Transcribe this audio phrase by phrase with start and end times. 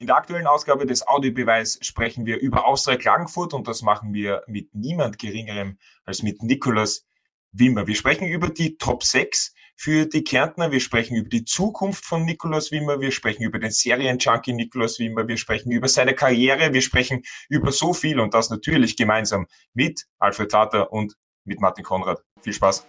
[0.00, 4.44] In der aktuellen Ausgabe des Audiobeweis sprechen wir über Austria Klagenfurt und das machen wir
[4.46, 7.04] mit niemand Geringerem als mit Nikolaus
[7.50, 7.88] Wimmer.
[7.88, 12.24] Wir sprechen über die Top 6 für die Kärntner, wir sprechen über die Zukunft von
[12.24, 16.82] Nikolaus Wimmer, wir sprechen über den Serienjunkie Nikolaus Wimmer, wir sprechen über seine Karriere, wir
[16.82, 22.22] sprechen über so viel und das natürlich gemeinsam mit Alfred Tater und mit Martin Konrad.
[22.40, 22.86] Viel Spaß!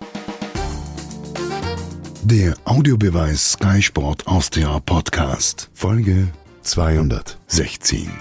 [2.22, 6.32] Der Audiobeweis Sky Sport Austria Podcast, Folge
[6.70, 8.12] 216.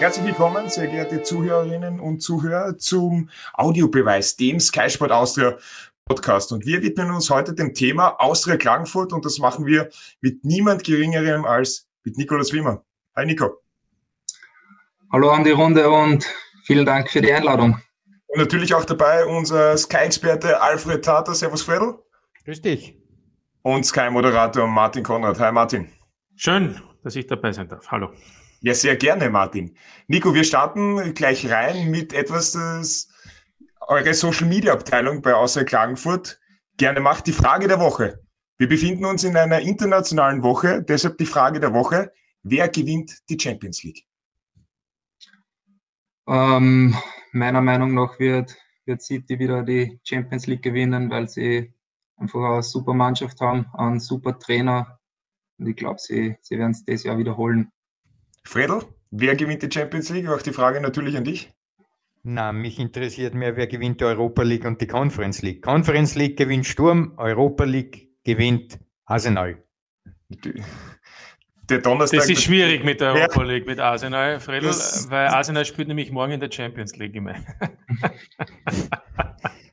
[0.00, 5.56] Herzlich willkommen, sehr geehrte Zuhörerinnen und Zuhörer, zum Audiobeweis, dem Sky Sport Austria
[6.06, 6.50] Podcast.
[6.50, 9.90] Und wir widmen uns heute dem Thema Austria Klagenfurt und das machen wir
[10.20, 12.84] mit niemand Geringerem als mit Nikolaus Wimmer.
[13.14, 13.60] Hi Nico.
[15.12, 16.26] Hallo an die Runde und
[16.64, 17.80] vielen Dank für die Einladung.
[18.26, 21.36] Und natürlich auch dabei unser Sky-Experte Alfred Tater.
[21.36, 21.94] Servus, Fredel.
[22.44, 22.99] Grüß dich
[23.62, 25.38] und Sky-Moderator Martin Konrad.
[25.40, 25.88] Hi Martin.
[26.36, 27.90] Schön, dass ich dabei sein darf.
[27.90, 28.12] Hallo.
[28.62, 29.76] Ja, sehr gerne, Martin.
[30.06, 33.08] Nico, wir starten gleich rein mit etwas, das
[33.80, 36.38] eure Social Media Abteilung bei Außer Klagenfurt
[36.76, 37.26] gerne macht.
[37.26, 38.20] Die Frage der Woche.
[38.58, 42.12] Wir befinden uns in einer internationalen Woche, deshalb die Frage der Woche.
[42.42, 44.04] Wer gewinnt die Champions League?
[46.28, 46.94] Ähm,
[47.32, 51.72] meiner Meinung nach wird, wird City wieder die Champions League gewinnen, weil sie
[52.20, 54.98] einfach eine super Mannschaft haben, einen super Trainer.
[55.58, 57.72] Und ich glaube, sie, sie werden es dieses Jahr wiederholen.
[58.44, 60.28] Fredel, wer gewinnt die Champions League?
[60.28, 61.52] Auch die Frage natürlich an dich.
[62.22, 65.62] Na, mich interessiert mehr, wer gewinnt die Europa League und die Conference League.
[65.62, 69.62] Conference League gewinnt Sturm, Europa League gewinnt Arsenal.
[70.28, 72.20] Der Donnerstag.
[72.20, 76.32] Das ist schwierig mit der Europa League, mit Arsenal, Fredel, weil Arsenal spielt nämlich morgen
[76.32, 77.36] in der Champions League immer.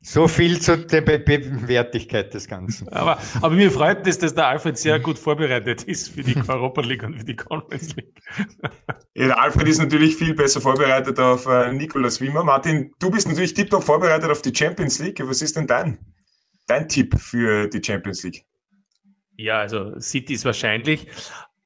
[0.09, 2.87] So viel zur Be Be Wertigkeit des Ganzen.
[2.93, 6.79] Aber, aber mir freut es, dass der Alfred sehr gut vorbereitet ist für die Europa
[6.79, 8.17] League und für die Conference League.
[9.15, 12.45] Ja, der Alfred ist natürlich viel besser vorbereitet auf äh, Nikolaus Wimmer.
[12.45, 15.19] Martin, du bist natürlich tiptop vorbereitet auf die Champions League.
[15.27, 15.99] Was ist denn dein,
[16.67, 18.45] dein Tipp für die Champions League?
[19.35, 21.07] Ja, also City ist wahrscheinlich,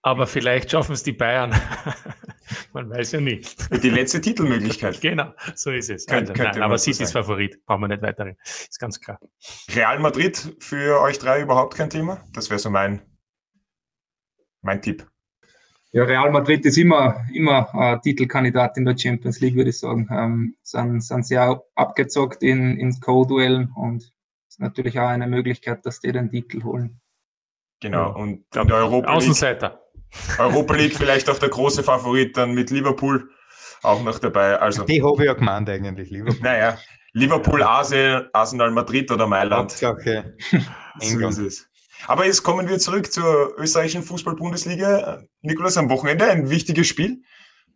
[0.02, 1.54] aber vielleicht schaffen es die Bayern.
[2.74, 3.56] Man weiß ja nicht.
[3.84, 5.02] Die letzte Titelmöglichkeit.
[5.02, 6.06] genau, so ist es.
[6.06, 8.36] Könnt, also, nein, aber City ist Favorit, brauchen wir nicht weiter.
[8.44, 9.20] Ist ganz klar.
[9.76, 12.24] Real Madrid für euch drei überhaupt kein Thema?
[12.34, 13.02] Das wäre so mein,
[14.62, 15.08] mein Tipp.
[15.94, 20.08] Ja, Real Madrid ist immer, immer ein Titelkandidat in der Champions League, würde ich sagen.
[20.10, 24.14] Ähm, sind, sind sehr abgezockt in, in Co-Duellen und
[24.48, 27.02] ist natürlich auch eine Möglichkeit, dass die den Titel holen.
[27.82, 29.81] Genau, und in der Europa League, Außenseiter.
[30.38, 33.30] Europa League vielleicht auch der große Favorit dann mit Liverpool
[33.84, 34.60] auch noch dabei.
[34.60, 36.40] Also, die habe ich ja gemeint eigentlich, Liverpool.
[36.42, 36.78] Naja,
[37.14, 39.72] Liverpool, Arsenal, Arsenal Madrid oder Mailand.
[39.72, 40.36] Hauptsache
[41.00, 41.68] so ist es.
[42.08, 45.24] Aber jetzt kommen wir zurück zur österreichischen Fußball-Bundesliga.
[45.42, 47.22] Nikolas, am Wochenende ein wichtiges Spiel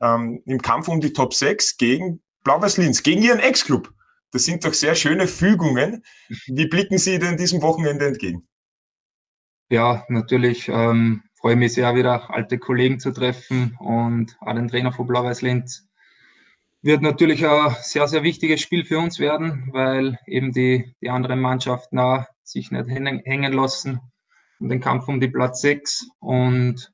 [0.01, 3.91] ähm, im Kampf um die Top 6 gegen Blau-Weiß-Linz, gegen Ihren Ex-Club.
[4.31, 6.03] Das sind doch sehr schöne Fügungen.
[6.47, 8.47] Wie blicken Sie denn diesem Wochenende entgegen?
[9.69, 14.91] Ja, natürlich ähm, freue mich sehr, wieder alte Kollegen zu treffen und auch den Trainer
[14.91, 15.87] von Blau-Weiß Linz.
[16.81, 21.39] Wird natürlich ein sehr, sehr wichtiges Spiel für uns werden, weil eben die, die anderen
[21.39, 23.99] Mannschaften auch sich nicht hängen lassen
[24.59, 26.07] und den Kampf um die Platz 6.
[26.17, 26.91] Und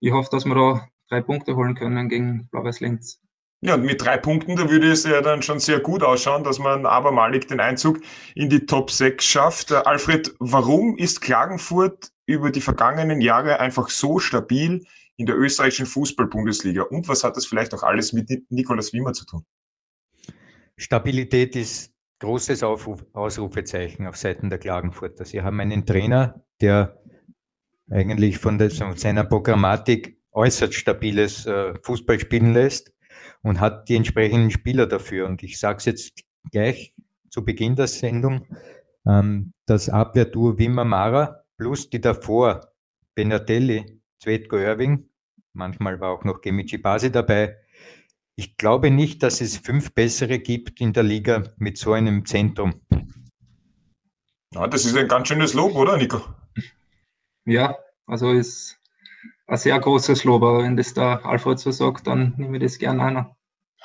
[0.00, 3.22] ich hoffe, dass wir da drei Punkte holen können gegen Blau-Weiß Linz.
[3.66, 6.60] Ja, und mit drei Punkten, da würde es ja dann schon sehr gut ausschauen, dass
[6.60, 7.98] man abermalig den Einzug
[8.36, 9.72] in die Top 6 schafft.
[9.72, 16.82] Alfred, warum ist Klagenfurt über die vergangenen Jahre einfach so stabil in der österreichischen Fußball-Bundesliga?
[16.82, 19.44] Und was hat das vielleicht auch alles mit Nikolaus Wimmer zu tun?
[20.76, 25.24] Stabilität ist großes Aufruf, Ausrufezeichen auf Seiten der Klagenfurter.
[25.24, 27.02] Sie haben einen Trainer, der
[27.90, 32.92] eigentlich von, der, von seiner Programmatik äußerst stabiles äh, Fußball spielen lässt
[33.42, 35.26] und hat die entsprechenden Spieler dafür.
[35.26, 36.94] Und ich sage es jetzt gleich
[37.30, 38.46] zu Beginn der Sendung,
[39.06, 42.72] ähm, das Abwehrduo Wimmer-Mara plus die davor
[43.14, 45.08] Benatelli, Zvetko Irving,
[45.52, 47.56] manchmal war auch noch Gemici Basi dabei.
[48.36, 52.82] Ich glaube nicht, dass es fünf bessere gibt in der Liga mit so einem Zentrum.
[54.52, 56.22] Ja, das ist ein ganz schönes Lob, oder, Nico?
[57.46, 57.76] Ja,
[58.06, 58.78] also ist
[59.46, 62.78] ein sehr großes Lob, aber wenn das der Alfred so sagt, dann nehme ich das
[62.78, 63.35] gerne an.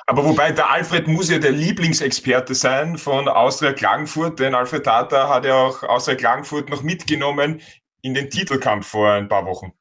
[0.06, 5.28] Aber wobei der Alfred muss ja der Lieblingsexperte sein von Austria Klagenfurt, denn Alfred Tata
[5.28, 7.60] hat ja auch Austria Klagenfurt noch mitgenommen
[8.02, 9.72] in den Titelkampf vor ein paar Wochen.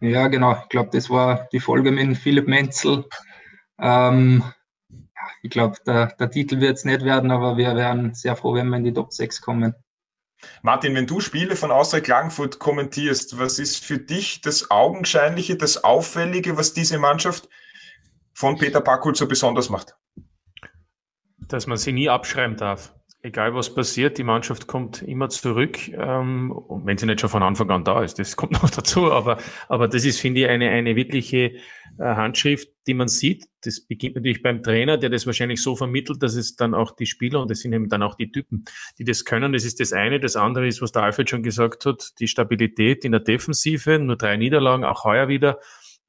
[0.00, 0.56] Ja, genau.
[0.62, 3.04] Ich glaube, das war die Folge mit Philipp Menzel.
[3.80, 4.42] Ähm,
[5.42, 8.68] ich glaube, der, der, Titel wird es nicht werden, aber wir wären sehr froh, wenn
[8.68, 9.74] wir in die Top 6 kommen.
[10.62, 15.82] Martin, wenn du Spiele von Austria Klagenfurt kommentierst, was ist für dich das Augenscheinliche, das
[15.82, 17.48] Auffällige, was diese Mannschaft
[18.36, 19.96] von Peter Packhult so besonders macht?
[21.38, 22.92] Dass man sie nie abschreiben darf
[23.26, 26.54] egal was passiert, die Mannschaft kommt immer zurück, ähm,
[26.84, 28.18] wenn sie nicht schon von Anfang an da ist.
[28.18, 29.38] Das kommt noch dazu, aber,
[29.68, 31.58] aber das ist, finde ich, eine, eine wirkliche äh,
[31.98, 33.46] Handschrift, die man sieht.
[33.62, 37.06] Das beginnt natürlich beim Trainer, der das wahrscheinlich so vermittelt, dass es dann auch die
[37.06, 38.64] Spieler und das sind eben dann auch die Typen,
[38.98, 39.52] die das können.
[39.52, 40.20] Das ist das eine.
[40.20, 44.16] Das andere ist, was der Alfred schon gesagt hat, die Stabilität in der Defensive, nur
[44.16, 45.58] drei Niederlagen, auch heuer wieder.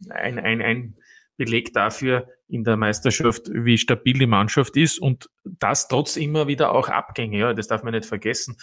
[0.10, 0.98] Ein, ein, ein
[1.38, 6.74] Beleg dafür in der Meisterschaft, wie stabil die Mannschaft ist und das trotz immer wieder
[6.74, 7.40] auch Abgänge.
[7.40, 8.58] Ja, das darf man nicht vergessen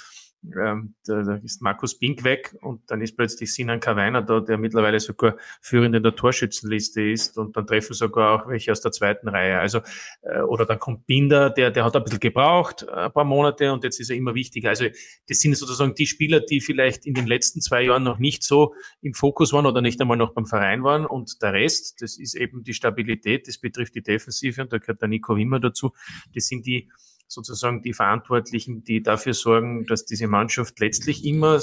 [0.52, 4.58] ähm, da, da ist Markus Bink weg und dann ist plötzlich Sinan Kawainer da, der
[4.58, 8.92] mittlerweile sogar führend in der Torschützenliste ist und dann treffen sogar auch welche aus der
[8.92, 9.58] zweiten Reihe.
[9.58, 9.80] Also,
[10.22, 13.84] äh, oder dann kommt Binder, der, der hat ein bisschen gebraucht, ein paar Monate und
[13.84, 14.70] jetzt ist er immer wichtiger.
[14.70, 14.86] Also,
[15.28, 18.74] das sind sozusagen die Spieler, die vielleicht in den letzten zwei Jahren noch nicht so
[19.00, 22.34] im Fokus waren oder nicht einmal noch beim Verein waren und der Rest, das ist
[22.34, 25.92] eben die Stabilität, das betrifft die Defensive und da gehört der Nico Wimmer dazu.
[26.34, 26.90] Das sind die,
[27.28, 31.60] sozusagen die Verantwortlichen, die dafür sorgen, dass diese Mannschaft letztlich immer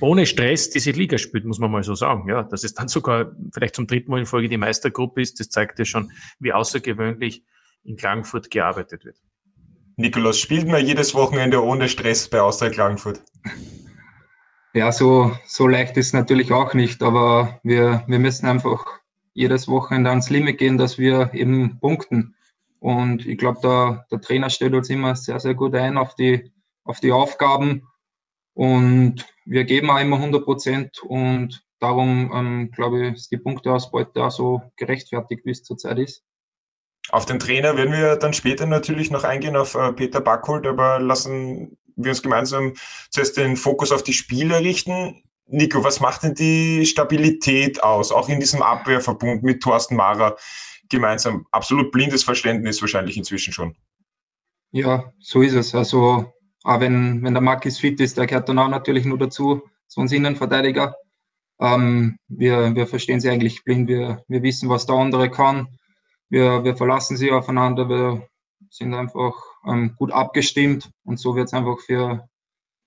[0.00, 2.28] ohne Stress diese Liga spielt, muss man mal so sagen.
[2.28, 5.48] Ja, dass es dann sogar vielleicht zum dritten Mal in Folge die Meistergruppe ist, das
[5.48, 6.10] zeigt ja schon,
[6.40, 7.44] wie außergewöhnlich
[7.84, 9.16] in Klagenfurt gearbeitet wird.
[9.96, 13.22] Nikolaus, spielt man jedes Wochenende ohne Stress bei Austria Klagenfurt?
[14.74, 18.84] Ja, so, so leicht ist es natürlich auch nicht, aber wir, wir müssen einfach
[19.34, 22.34] jedes Wochenende ans Limit gehen, dass wir eben punkten.
[22.82, 26.52] Und ich glaube, der, der Trainer stellt uns immer sehr, sehr gut ein auf die,
[26.82, 27.86] auf die Aufgaben.
[28.54, 31.00] Und wir geben auch immer 100 Prozent.
[31.04, 36.24] Und darum, ähm, glaube ich, ist die Punkteausbeute auch so gerechtfertigt, wie es zurzeit ist.
[37.10, 40.98] Auf den Trainer werden wir dann später natürlich noch eingehen, auf äh, Peter Backholt, aber
[40.98, 42.72] lassen wir uns gemeinsam
[43.10, 45.22] zuerst den Fokus auf die Spieler richten.
[45.46, 50.36] Nico, was macht denn die Stabilität aus, auch in diesem Abwehrverbund mit Thorsten Mara?
[50.92, 51.46] Gemeinsam.
[51.50, 53.74] Absolut blindes Verständnis wahrscheinlich inzwischen schon.
[54.70, 55.74] Ja, so ist es.
[55.74, 59.62] Also, auch wenn, wenn der Marquis fit ist, der gehört dann auch natürlich nur dazu,
[59.86, 60.94] so ein Innenverteidiger.
[61.60, 63.88] Ähm, wir, wir verstehen sie eigentlich blind.
[63.88, 65.78] Wir, wir wissen, was der andere kann.
[66.28, 67.88] Wir, wir verlassen sie aufeinander.
[67.88, 68.26] Wir
[68.70, 69.34] sind einfach
[69.66, 72.26] ähm, gut abgestimmt und so wird es einfach für,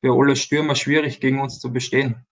[0.02, 2.26] für alle Stürmer schwierig, gegen uns zu bestehen.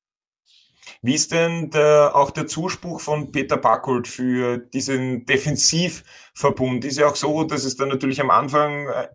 [1.01, 6.85] Wie ist denn der, auch der Zuspruch von Peter Backold für diesen Defensivverbund?
[6.85, 9.07] Ist ja auch so, dass es dann natürlich am Anfang äh,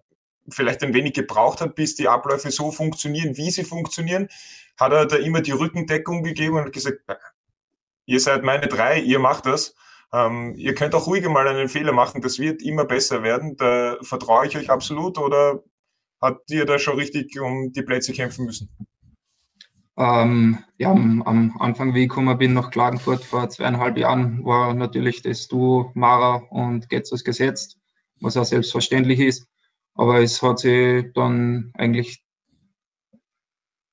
[0.49, 4.29] vielleicht ein wenig gebraucht hat, bis die Abläufe so funktionieren, wie sie funktionieren.
[4.79, 7.01] Hat er da immer die Rückendeckung gegeben und gesagt,
[8.07, 9.75] ihr seid meine drei, ihr macht das.
[10.13, 13.57] Ähm, ihr könnt auch ruhig mal einen Fehler machen, das wird immer besser werden.
[13.57, 15.63] Da vertraue ich euch absolut oder
[16.21, 18.71] habt ihr da schon richtig um die Plätze kämpfen müssen?
[19.99, 24.73] Ähm, ja, am, am, Anfang, wie ich gekommen bin nach Klagenfurt vor zweieinhalb Jahren, war
[24.73, 27.79] natürlich das Du, Mara und Getzos gesetzt,
[28.21, 29.49] was auch selbstverständlich ist.
[29.95, 32.23] Aber es hat sich dann eigentlich,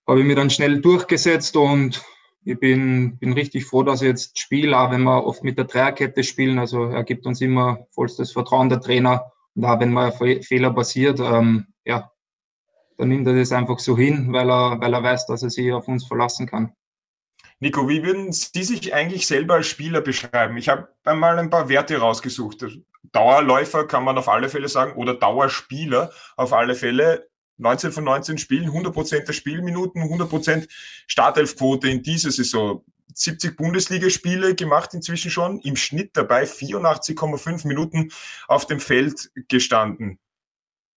[0.07, 2.05] habe ich mich dann schnell durchgesetzt und
[2.43, 5.65] ich bin, bin richtig froh, dass ich jetzt spiele, auch wenn wir oft mit der
[5.65, 6.59] Dreierkette spielen.
[6.59, 9.31] Also er gibt uns immer vollstes Vertrauen, der Trainer.
[9.55, 11.65] Und auch wenn mal Fehler passiert, ähm,
[12.97, 15.71] dann nimmt er das einfach so hin, weil er, weil er weiß, dass er sich
[15.71, 16.73] auf uns verlassen kann.
[17.59, 20.57] Nico, wie würden Sie sich eigentlich selber als Spieler beschreiben?
[20.57, 22.65] Ich habe einmal ein paar Werte rausgesucht.
[23.11, 27.29] Dauerläufer kann man auf alle Fälle sagen oder Dauerspieler auf alle Fälle.
[27.57, 30.67] 19 von 19 Spielen, 100% der Spielminuten, 100%
[31.07, 32.83] Startelfquote in dieser Saison.
[33.13, 38.11] 70 Bundesligaspiele gemacht inzwischen schon, im Schnitt dabei 84,5 Minuten
[38.49, 40.19] auf dem Feld gestanden.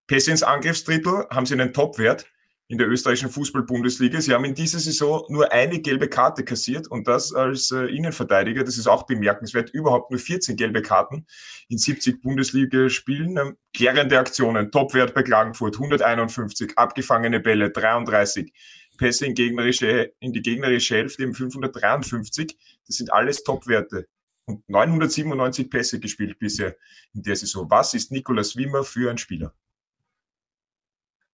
[0.08, 2.24] Pässe ins Angriffsdrittel haben sie einen Topwert
[2.66, 4.22] in der österreichischen Fußball-Bundesliga.
[4.22, 8.64] Sie haben in dieser Saison nur eine gelbe Karte kassiert und das als äh, Innenverteidiger.
[8.64, 9.68] Das ist auch bemerkenswert.
[9.68, 11.26] Überhaupt nur 14 gelbe Karten
[11.68, 13.36] in 70 Bundesligaspielen.
[13.36, 18.50] Ähm, klärende Aktionen, Topwert bei Klagenfurt 151, abgefangene Bälle 33,
[18.96, 22.56] Pässe in, gegnerische, in die gegnerische Hälfte eben 553.
[22.86, 24.08] Das sind alles Topwerte.
[24.46, 26.76] Und 997 Pässe gespielt bisher
[27.12, 27.70] in der Saison.
[27.70, 29.54] Was ist Nikolaus Wimmer für ein Spieler?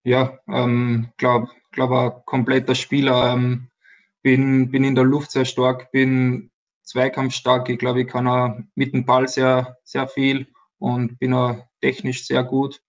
[0.05, 3.33] Ja, ähm, glaube glaub ein kompletter Spieler.
[3.33, 3.67] Ähm,
[4.21, 6.49] bin, bin in der Luft sehr stark, bin
[6.83, 7.69] zweikampfstark.
[7.69, 10.47] Ich glaube, ich kann auch mit dem Ball sehr, sehr viel
[10.79, 12.81] und bin auch technisch sehr gut.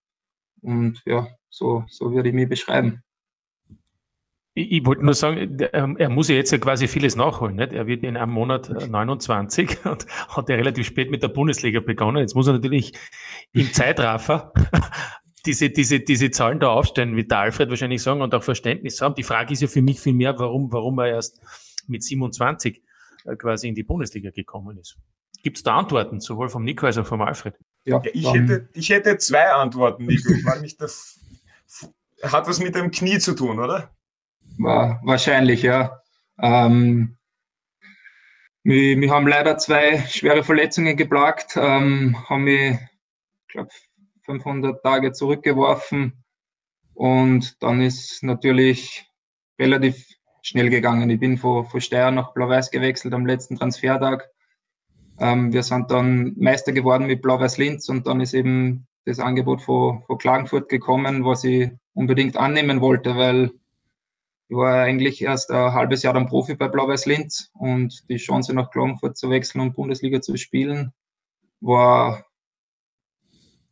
[0.63, 3.03] Und ja, so, so würde ich mich beschreiben.
[4.55, 7.57] Ich, wollte nur sagen, ähm, er muss ja jetzt ja quasi vieles nachholen.
[7.57, 7.75] Nicht?
[7.75, 11.81] Er wird in einem Monat 29 äh, und hat ja relativ spät mit der Bundesliga
[11.81, 12.23] begonnen.
[12.23, 12.95] Jetzt muss er natürlich
[13.53, 14.55] im Zeitraffer
[15.47, 19.15] diese, diese, diese Zahlen da aufstellen, wird der Alfred wahrscheinlich sagen und auch Verständnis haben.
[19.15, 21.41] Die Frage ist ja für mich viel mehr, warum, warum er erst
[21.87, 22.83] mit 27
[23.25, 24.97] äh, quasi in die Bundesliga gekommen ist.
[25.43, 27.55] Gibt es da Antworten, sowohl vom Nico als auch vom Alfred?
[27.85, 30.33] Ja, ja ich, hätte, ich hätte zwei Antworten, Nico.
[30.33, 31.21] Ich meine nicht, das
[32.23, 33.95] hat was mit dem Knie zu tun, oder?
[34.59, 36.01] Wahrscheinlich, ja.
[36.41, 37.17] Ähm,
[38.65, 43.71] wir, wir, haben leider zwei schwere Verletzungen geplagt, ähm, haben mich, ich glaube,
[44.27, 46.25] 500 Tage zurückgeworfen
[46.95, 49.07] und dann ist natürlich
[49.59, 50.07] relativ
[50.43, 51.09] schnell gegangen.
[51.11, 54.29] Ich bin von, von Steyr nach Blau-Weiß gewechselt am letzten Transfertag.
[55.19, 59.63] Ähm, wir sind dann Meister geworden mit Blau-Weiß Linz und dann ist eben das Angebot
[59.63, 63.51] von, von Klagenfurt gekommen, was ich unbedingt annehmen wollte, weil
[64.49, 68.55] ich war eigentlich erst ein halbes Jahr dann Profi bei Blau-Weiß Linz und die Chance
[68.55, 70.93] nach Klagenfurt zu wechseln und Bundesliga zu spielen
[71.61, 72.26] war,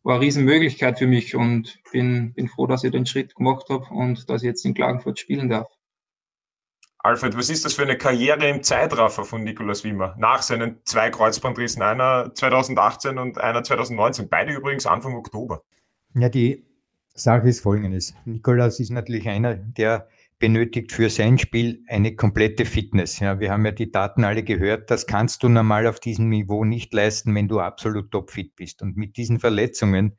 [0.04, 3.87] war eine Riesenmöglichkeit für mich und bin, bin froh, dass ich den Schritt gemacht habe
[3.90, 5.66] und dass ich jetzt in Klagenfurt spielen darf.
[6.99, 10.14] Alfred, was ist das für eine Karriere im Zeitraffer von Nikolaus Wimmer?
[10.18, 15.62] Nach seinen zwei Kreuzbandrissen, einer 2018 und einer 2019, beide übrigens Anfang Oktober.
[16.14, 16.64] Ja, die
[17.14, 18.14] Sache ist folgendes.
[18.25, 23.20] Nikolaus ist natürlich einer, der benötigt für sein Spiel eine komplette Fitness.
[23.20, 24.90] Ja, wir haben ja die Daten alle gehört.
[24.90, 28.82] Das kannst du normal auf diesem Niveau nicht leisten, wenn du absolut topfit bist.
[28.82, 30.18] Und mit diesen Verletzungen,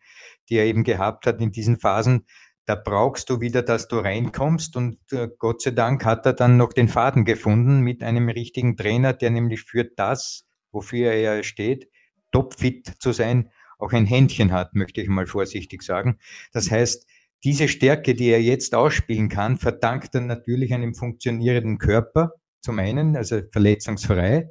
[0.50, 2.25] die er eben gehabt hat in diesen Phasen,
[2.65, 6.57] da brauchst du wieder, dass du reinkommst und äh, Gott sei Dank hat er dann
[6.57, 11.89] noch den Faden gefunden mit einem richtigen Trainer, der nämlich für das, wofür er steht,
[12.31, 16.17] topfit zu sein, auch ein Händchen hat, möchte ich mal vorsichtig sagen.
[16.53, 17.05] Das heißt,
[17.46, 23.16] diese Stärke, die er jetzt ausspielen kann, verdankt er natürlich einem funktionierenden Körper, zum einen,
[23.16, 24.50] also verletzungsfrei.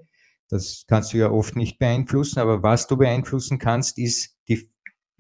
[0.49, 4.71] Das kannst du ja oft nicht beeinflussen, aber was du beeinflussen kannst, ist die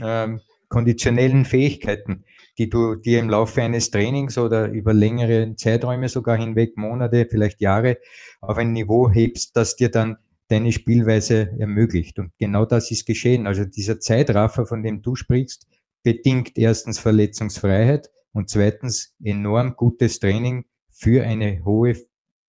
[0.00, 2.24] ähm, konditionellen Fähigkeiten
[2.58, 7.60] die du dir im Laufe eines Trainings oder über längere Zeiträume sogar hinweg, Monate, vielleicht
[7.60, 7.98] Jahre,
[8.40, 10.16] auf ein Niveau hebst, das dir dann
[10.48, 12.18] deine Spielweise ermöglicht.
[12.18, 13.46] Und genau das ist geschehen.
[13.46, 15.66] Also dieser Zeitraffer, von dem du sprichst,
[16.04, 21.96] bedingt erstens Verletzungsfreiheit und zweitens enorm gutes Training für eine hohe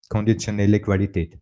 [0.10, 1.40] konditionelle Qualität.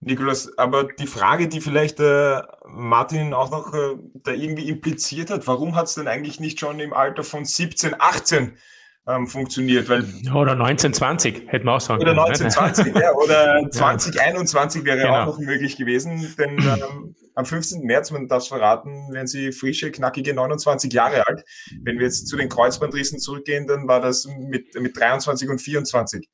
[0.00, 5.46] Nikolas, aber die Frage, die vielleicht äh, Martin auch noch äh, da irgendwie impliziert hat,
[5.46, 8.58] warum hat es denn eigentlich nicht schon im Alter von 17, 18
[9.06, 9.88] ähm, funktioniert?
[9.88, 12.18] Weil, oder 1920, hätten wir auch sagen können.
[12.18, 15.22] Oder 1920, ja, oder 2021 wäre genau.
[15.22, 17.82] auch noch möglich gewesen, denn ähm, am 15.
[17.82, 21.44] März, man darf es verraten, werden sie frische, knackige 29 Jahre alt.
[21.82, 26.28] Wenn wir jetzt zu den Kreuzbandrissen zurückgehen, dann war das mit, mit 23 und 24.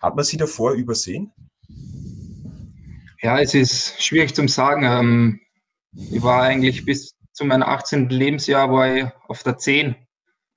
[0.00, 1.32] Hat man sie davor übersehen?
[3.22, 4.82] Ja, es ist schwierig zu sagen.
[4.84, 5.40] Ähm,
[6.10, 8.08] ich war eigentlich bis zu meinem 18.
[8.08, 9.94] Lebensjahr war ich auf der 10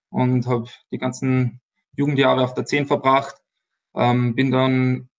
[0.10, 1.62] und habe die ganzen
[1.96, 3.36] Jugendjahre auf der 10 verbracht.
[3.96, 5.10] Ähm, bin dann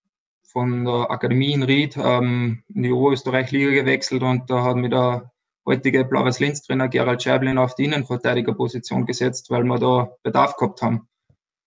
[0.43, 5.31] von der Akademie in Ried ähm, in die Oberösterreich-Liga gewechselt und da hat mir der
[5.67, 11.09] heutige Blau-Weiß-Linz-Trainer Gerald Scheiblin auf die Innenverteidigerposition gesetzt, weil wir da Bedarf gehabt haben.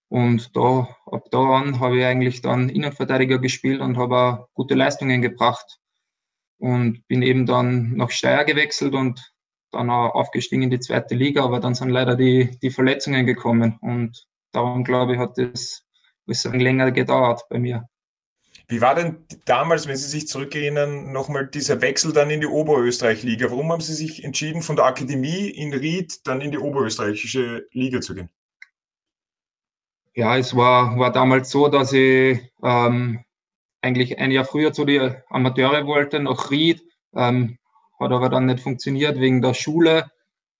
[0.09, 4.75] Und da, ab da an habe ich eigentlich dann Innenverteidiger gespielt und habe auch gute
[4.75, 5.79] Leistungen gebracht.
[6.59, 9.32] Und bin eben dann nach Steyr gewechselt und
[9.73, 13.77] dann auch aufgestiegen in die zweite Liga, aber dann sind leider die, die Verletzungen gekommen.
[13.81, 15.83] Und darum, glaube ich, hat das
[16.45, 17.87] ein länger gedauert bei mir.
[18.67, 23.51] Wie war denn damals, wenn Sie sich zurückerinnern, nochmal dieser Wechsel dann in die Oberösterreich-Liga?
[23.51, 27.99] Warum haben Sie sich entschieden, von der Akademie in Ried dann in die oberösterreichische Liga
[27.99, 28.29] zu gehen?
[30.15, 33.23] Ja, es war, war damals so, dass ich ähm,
[33.81, 36.83] eigentlich ein Jahr früher zu den Amateure wollte, nach Ried.
[37.15, 37.57] Ähm,
[37.99, 40.11] hat aber dann nicht funktioniert wegen der Schule.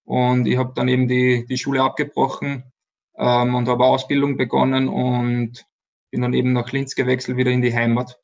[0.06, 2.72] Und ich habe dann eben die, die Schule abgebrochen
[3.18, 5.66] ähm, und habe Ausbildung begonnen und
[6.12, 8.20] bin dann eben nach Linz gewechselt, wieder in die Heimat.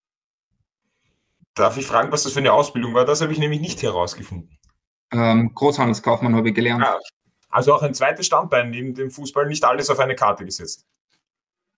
[1.55, 3.05] Darf ich fragen, was das für eine Ausbildung war?
[3.05, 4.57] Das habe ich nämlich nicht herausgefunden.
[5.11, 6.83] Ähm, Großhandelskaufmann habe ich gelernt.
[6.85, 6.99] Ah,
[7.49, 10.85] also auch ein zweites Standbein neben dem Fußball, nicht alles auf eine Karte gesetzt.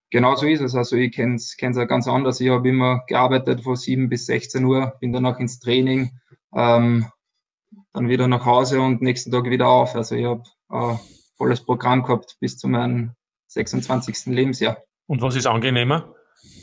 [0.10, 0.76] Genau so ist es.
[0.76, 2.42] Also ich kenne es ja ganz anders.
[2.42, 6.12] Ich habe immer gearbeitet von 7 bis 16 Uhr, bin danach ins Training,
[6.54, 7.08] ähm,
[7.94, 9.96] dann wieder nach Hause und nächsten Tag wieder auf.
[9.96, 11.00] Also ich habe ein
[11.38, 13.14] volles Programm gehabt bis zu meinem
[13.48, 14.28] 26.
[14.28, 14.78] Lebensjahr.
[15.08, 16.16] Und was ist angenehmer?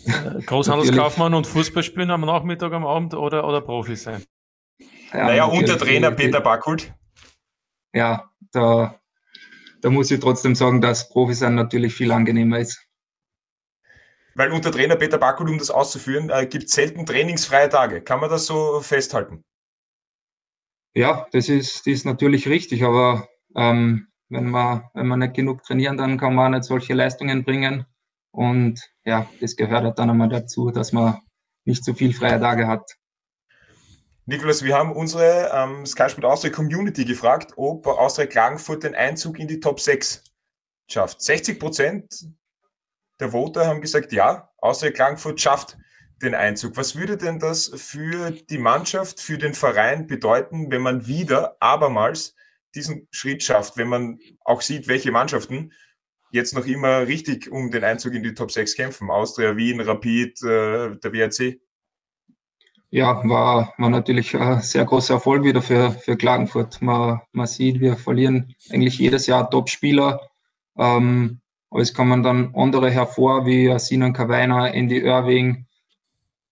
[0.07, 4.25] Äh, Großhandelskaufmann und Fußball spielen am Nachmittag, am Abend oder, oder Profi sein?
[5.13, 6.93] Ja, naja, und der Trainer Peter Backhult?
[7.95, 8.99] Ja, da,
[9.81, 12.89] da muss ich trotzdem sagen, dass Profi sein natürlich viel angenehmer ist
[14.39, 18.03] weil unter Trainer Peter Backel, um das auszuführen, äh, gibt es selten trainingsfreie Tage.
[18.03, 19.45] Kann man das so festhalten?
[20.95, 25.63] Ja, das ist, das ist natürlich richtig, aber ähm, Wenn man, wenn man nicht genug
[25.63, 27.87] trainieren, dann kann man auch nicht solche Leistungen bringen.
[28.31, 31.21] Und ja, das gehört halt dann einmal dazu, dass man
[31.65, 32.97] nicht so viel freie Tage hat.
[34.27, 39.39] Nikolas, wir haben unsere ähm, Sky Sport Austria Community gefragt, ob Austria Klagenfurt den Einzug
[39.39, 40.23] in die Top 6
[40.91, 41.23] schafft.
[41.23, 42.27] 60 Prozent
[43.21, 45.79] der Voter haben gesagt, ja, Austria Klagenfurt schafft
[46.23, 46.77] den Einzug.
[46.77, 52.35] Was würde denn das für die Mannschaft, für den Verein bedeuten, wenn man wieder abermals
[52.75, 55.73] diesen Schritt schafft, wenn man auch sieht, welche Mannschaften
[56.31, 59.11] jetzt noch immer richtig um den Einzug in die Top 6 kämpfen?
[59.11, 61.61] Austria, Wien, Rapid, äh, der WRC?
[62.91, 66.81] ja, war, war natürlich ein sehr großer Erfolg wieder für, für Klagenfurt.
[66.81, 70.21] Man, man sieht, wir verlieren eigentlich jedes Jahr Top-Spieler.
[70.77, 75.67] Ähm, aber es kommen dann andere hervor, wie Sinan Kawainer, Andy Irving.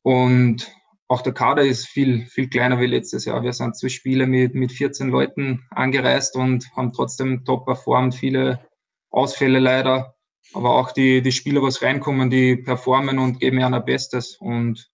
[0.07, 0.73] Und
[1.09, 3.43] auch der Kader ist viel, viel kleiner wie letztes Jahr.
[3.43, 8.15] Wir sind zu Spiele mit, mit 14 Leuten angereist und haben trotzdem top performt.
[8.15, 8.65] Viele
[9.11, 10.15] Ausfälle leider.
[10.55, 14.37] Aber auch die, die Spieler, was reinkommen, die performen und geben ja ein Bestes.
[14.37, 14.89] Und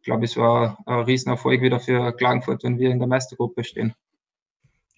[0.00, 3.94] ich glaube, es war ein Riesenerfolg wieder für Klagenfurt, wenn wir in der Meistergruppe stehen.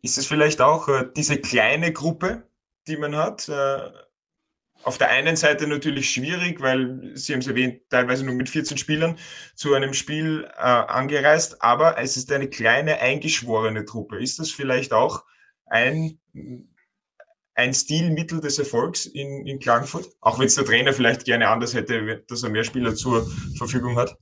[0.02, 2.48] Ist es vielleicht auch äh, diese kleine Gruppe,
[2.88, 3.48] die man hat?
[4.84, 8.76] Auf der einen Seite natürlich schwierig, weil Sie haben es erwähnt, teilweise nur mit 14
[8.76, 9.16] Spielern
[9.54, 14.22] zu einem Spiel äh, angereist, aber es ist eine kleine eingeschworene Truppe.
[14.22, 15.24] Ist das vielleicht auch
[15.66, 16.18] ein,
[17.54, 20.10] ein Stilmittel des Erfolgs in, in Klagenfurt?
[20.20, 23.26] Auch wenn es der Trainer vielleicht gerne anders hätte, dass er mehr Spieler zur
[23.56, 24.16] Verfügung hat?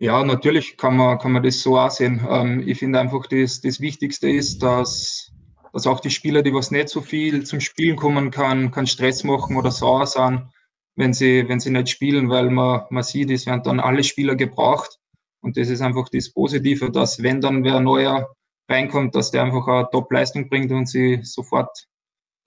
[0.00, 2.24] Ja, natürlich kann man, kann man das so auch sehen.
[2.30, 5.32] Ähm, ich finde einfach, das, das Wichtigste ist, dass,
[5.78, 9.22] dass auch die Spieler, die was nicht so viel zum Spielen kommen kann, keinen Stress
[9.22, 10.48] machen oder sauer sind,
[10.96, 14.34] wenn sie, wenn sie nicht spielen, weil man, man sieht, es werden dann alle Spieler
[14.34, 14.98] gebraucht.
[15.40, 18.28] Und das ist einfach das Positive, dass wenn dann wer neuer
[18.68, 21.86] reinkommt, dass der einfach eine Top-Leistung bringt und sie sofort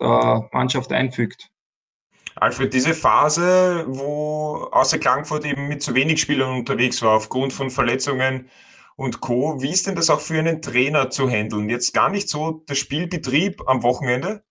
[0.02, 1.50] der Mannschaft einfügt.
[2.36, 7.70] Alfred, diese Phase, wo außer Klangfurt eben mit zu wenig Spielern unterwegs war, aufgrund von
[7.70, 8.50] Verletzungen
[8.96, 11.70] und Co., wie ist denn das auch für einen Trainer zu handeln?
[11.70, 14.44] Jetzt gar nicht so der Spielbetrieb am Wochenende,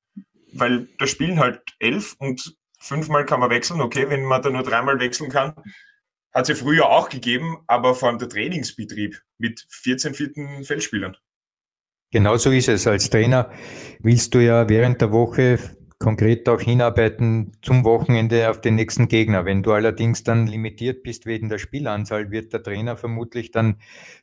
[0.52, 3.80] weil da spielen halt elf und fünfmal kann man wechseln.
[3.80, 5.54] Okay, wenn man da nur dreimal wechseln kann,
[6.32, 11.16] hat es ja früher auch gegeben, aber vor allem der Trainingsbetrieb mit 14 vierten Feldspielern.
[12.12, 12.86] Genau so ist es.
[12.86, 13.50] Als Trainer
[14.00, 15.58] willst du ja während der Woche
[16.00, 19.44] konkret auch hinarbeiten zum Wochenende auf den nächsten Gegner.
[19.44, 23.76] Wenn du allerdings dann limitiert bist wegen der Spielanzahl, wird der Trainer vermutlich dann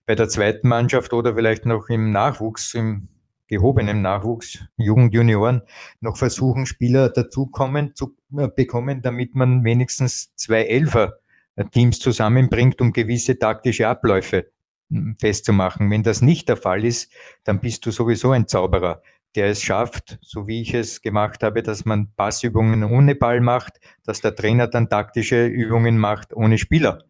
[0.06, 3.10] bei der zweiten Mannschaft oder vielleicht noch im Nachwuchs, im
[3.48, 5.62] gehobenen Nachwuchs, Jugend, Junioren,
[6.02, 13.38] noch versuchen, Spieler dazukommen zu äh, bekommen, damit man wenigstens zwei Elfer-Teams zusammenbringt, um gewisse
[13.38, 14.52] taktische Abläufe
[14.90, 15.92] hm, festzumachen.
[15.92, 17.14] Wenn das nicht der Fall ist,
[17.44, 19.04] dann bist du sowieso ein Zauberer
[19.36, 23.80] der es schafft, so wie ich es gemacht habe, dass man Passübungen ohne Ball macht,
[24.04, 27.04] dass der Trainer dann taktische Übungen macht ohne Spieler.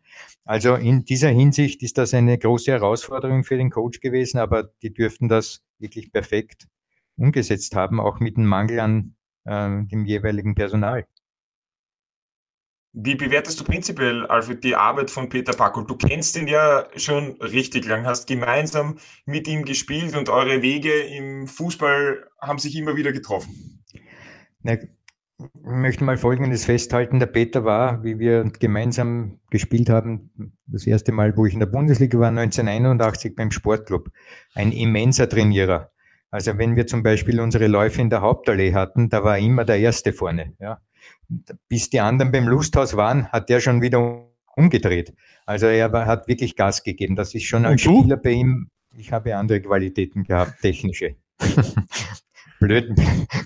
[0.46, 4.94] Also in dieser Hinsicht ist das eine große Herausforderung für den Coach gewesen, aber die
[4.94, 6.68] dürften das wirklich perfekt
[7.18, 11.06] umgesetzt haben, auch mit dem Mangel an äh, dem jeweiligen Personal.
[12.94, 15.86] Wie bewertest du prinzipiell, Alfred, die Arbeit von Peter Packel?
[15.86, 20.94] Du kennst ihn ja schon richtig lang, hast gemeinsam mit ihm gespielt und eure Wege
[20.94, 23.84] im Fußball haben sich immer wieder getroffen.
[24.64, 24.88] Na, ich
[25.62, 27.20] möchte mal Folgendes festhalten.
[27.20, 31.68] Der Peter war, wie wir gemeinsam gespielt haben, das erste Mal, wo ich in der
[31.68, 34.10] Bundesliga war, 1981 beim Sportclub,
[34.56, 35.92] ein immenser Trainierer.
[36.32, 39.66] Also wenn wir zum Beispiel unsere Läufe in der Hauptallee hatten, da war er immer
[39.66, 40.56] der Erste vorne.
[40.60, 40.82] Ja
[41.68, 45.14] bis die anderen beim Lusthaus waren, hat der schon wieder umgedreht.
[45.46, 47.16] Also er hat wirklich Gas gegeben.
[47.16, 51.16] Das ist schon als Spieler bei ihm, ich habe andere Qualitäten gehabt, technische.
[52.60, 52.92] Blöd,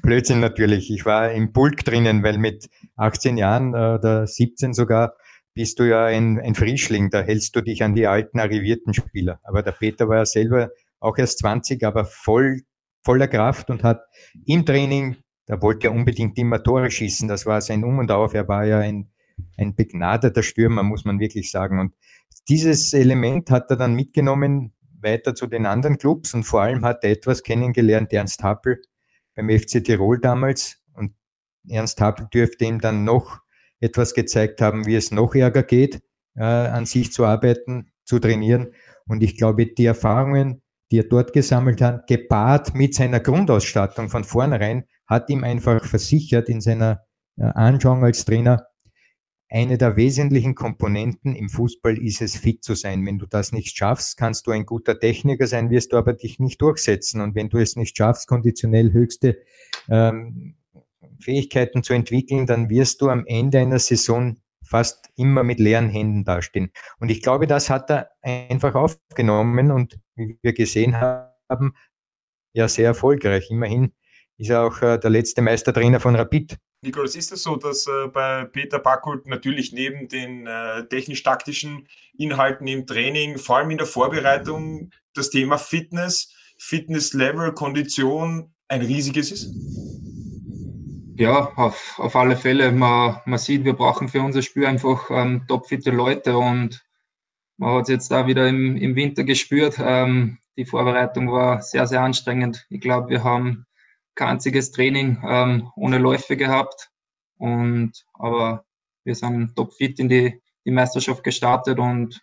[0.01, 0.89] Blödsinn natürlich.
[0.89, 5.15] Ich war im Pulk drinnen, weil mit 18 Jahren äh, oder 17 sogar
[5.53, 9.41] bist du ja ein, ein Frischling, da hältst du dich an die alten arrivierten Spieler.
[9.43, 10.69] Aber der Peter war ja selber
[11.01, 12.61] auch erst 20, aber voll,
[13.03, 14.01] voller Kraft und hat
[14.45, 17.27] im Training da wollte er unbedingt immer Tore schießen.
[17.27, 18.33] Das war sein Um und Auf.
[18.33, 19.11] Er war ja ein,
[19.57, 21.79] ein begnadeter Stürmer, muss man wirklich sagen.
[21.79, 21.93] Und
[22.47, 27.03] dieses Element hat er dann mitgenommen weiter zu den anderen Clubs und vor allem hat
[27.03, 28.81] er etwas kennengelernt, Ernst Happel
[29.35, 30.79] beim FC Tirol damals.
[30.93, 31.15] Und
[31.67, 33.39] Ernst Happel dürfte ihm dann noch
[33.79, 36.01] etwas gezeigt haben, wie es noch ärger geht,
[36.35, 38.73] äh, an sich zu arbeiten, zu trainieren.
[39.07, 44.23] Und ich glaube, die Erfahrungen, die er dort gesammelt hat, gepaart mit seiner Grundausstattung von
[44.23, 47.03] vornherein, hat ihm einfach versichert in seiner
[47.37, 48.65] äh, Anschauung als Trainer,
[49.49, 53.05] eine der wesentlichen Komponenten im Fußball ist es, fit zu sein.
[53.05, 56.39] Wenn du das nicht schaffst, kannst du ein guter Techniker sein, wirst du aber dich
[56.39, 57.19] nicht durchsetzen.
[57.19, 59.39] Und wenn du es nicht schaffst, konditionell höchste
[59.89, 60.55] ähm,
[61.19, 66.23] Fähigkeiten zu entwickeln, dann wirst du am Ende einer Saison fast immer mit leeren Händen
[66.23, 66.71] dastehen.
[67.01, 71.73] Und ich glaube, das hat er einfach aufgenommen und wie wir gesehen haben,
[72.53, 73.51] ja sehr erfolgreich.
[73.51, 73.91] Immerhin
[74.41, 76.57] ist er auch äh, der letzte Meistertrainer von Rapid.
[76.81, 82.67] Nikolaus, ist es so, dass äh, bei Peter Backhult natürlich neben den äh, technisch-taktischen Inhalten
[82.67, 89.53] im Training, vor allem in der Vorbereitung, das Thema Fitness, Fitnesslevel, Kondition ein riesiges ist?
[91.17, 92.71] Ja, auf, auf alle Fälle.
[92.71, 96.83] Man, man sieht, wir brauchen für unser Spiel einfach ähm, topfitte Leute und
[97.57, 99.75] man hat es jetzt da wieder im, im Winter gespürt.
[99.79, 102.65] Ähm, die Vorbereitung war sehr, sehr anstrengend.
[102.69, 103.67] Ich glaube, wir haben
[104.15, 106.89] kein einziges Training ähm, ohne Läufe gehabt.
[107.37, 108.65] Und, aber
[109.03, 112.21] wir sind topfit in die, die Meisterschaft gestartet und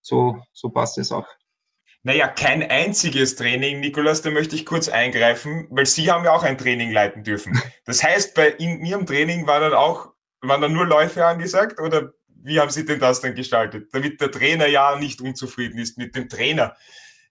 [0.00, 1.28] so, so passt es auch.
[2.02, 6.44] Naja, kein einziges Training, Nikolas, da möchte ich kurz eingreifen, weil Sie haben ja auch
[6.44, 7.60] ein Training leiten dürfen.
[7.84, 12.14] Das heißt, bei in Ihrem Training war dann auch, waren dann nur Läufe angesagt oder
[12.42, 13.88] wie haben Sie denn das dann gestaltet?
[13.92, 16.74] Damit der Trainer ja nicht unzufrieden ist mit dem Trainer.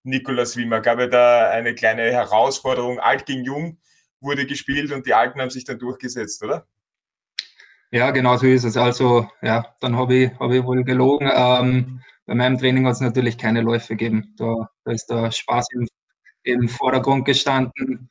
[0.10, 0.82] Nikolas Wimmer.
[0.82, 3.00] Gab ja da eine kleine Herausforderung.
[3.00, 3.80] Alt gegen Jung
[4.22, 6.68] wurde gespielt und die Alten haben sich dann durchgesetzt, oder?
[7.92, 8.78] Ja, genau so ist es.
[8.78, 11.30] Also, ja, dann habe ich, hab ich wohl gelogen.
[11.34, 14.36] Ähm, bei meinem Training hat es natürlich keine Läufe gegeben.
[14.38, 15.88] Da, da ist der Spaß im,
[16.44, 18.10] im Vordergrund gestanden.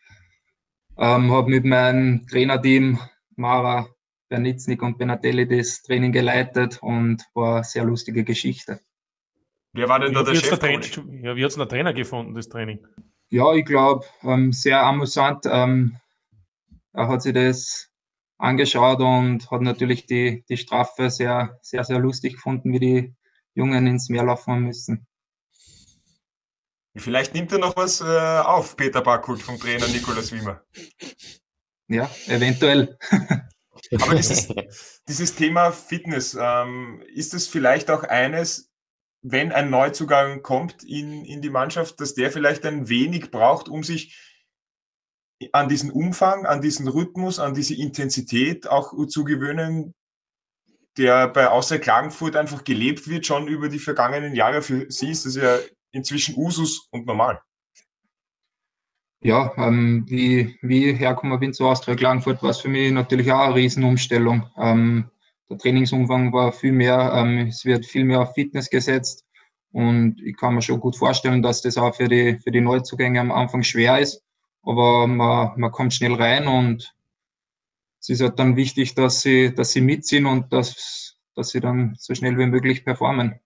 [0.96, 2.98] Ähm, habe mit meinem Trainerteam
[3.36, 3.88] Mara,
[4.28, 8.80] Bernitznik und Benatelli das Training geleitet und war eine sehr lustige Geschichte.
[9.78, 10.58] Wer war denn da der Chef?
[10.58, 12.84] Der ja, wie hat es der Trainer gefunden, das Training?
[13.28, 15.44] Ja, ich glaube, ähm, sehr amüsant.
[15.46, 15.96] Ähm,
[16.92, 17.88] er hat sich das
[18.38, 23.14] angeschaut und hat natürlich die, die Strafe sehr, sehr, sehr lustig gefunden, wie die
[23.54, 25.06] Jungen ins Meer laufen müssen.
[26.96, 30.62] Vielleicht nimmt er noch was äh, auf, Peter Backhult vom Trainer Nikolaus Wiemer.
[31.86, 32.98] Ja, eventuell.
[34.00, 34.48] Aber dieses,
[35.06, 38.72] dieses Thema Fitness, ähm, ist es vielleicht auch eines,
[39.22, 43.82] wenn ein Neuzugang kommt in, in die Mannschaft, dass der vielleicht ein wenig braucht, um
[43.82, 44.16] sich
[45.52, 49.94] an diesen Umfang, an diesen Rhythmus, an diese Intensität auch zu gewöhnen,
[50.96, 54.62] der bei Außer Klagenfurt einfach gelebt wird, schon über die vergangenen Jahre.
[54.62, 55.58] Für Sie ist das ja
[55.92, 57.40] inzwischen Usus und normal.
[59.20, 63.46] Ja, ähm, wie, wie hergekommen bin zu Austria Klagenfurt, war es für mich natürlich auch
[63.46, 64.48] eine Riesenumstellung.
[64.56, 65.10] Ähm,
[65.50, 69.24] der Trainingsumfang war viel mehr, ähm, es wird viel mehr auf Fitness gesetzt
[69.72, 73.20] und ich kann mir schon gut vorstellen, dass das auch für die, für die Neuzugänge
[73.20, 74.22] am Anfang schwer ist,
[74.62, 76.94] aber man, man kommt schnell rein und
[78.00, 81.96] es ist halt dann wichtig, dass sie, dass sie mitziehen und dass, dass sie dann
[81.98, 83.40] so schnell wie möglich performen.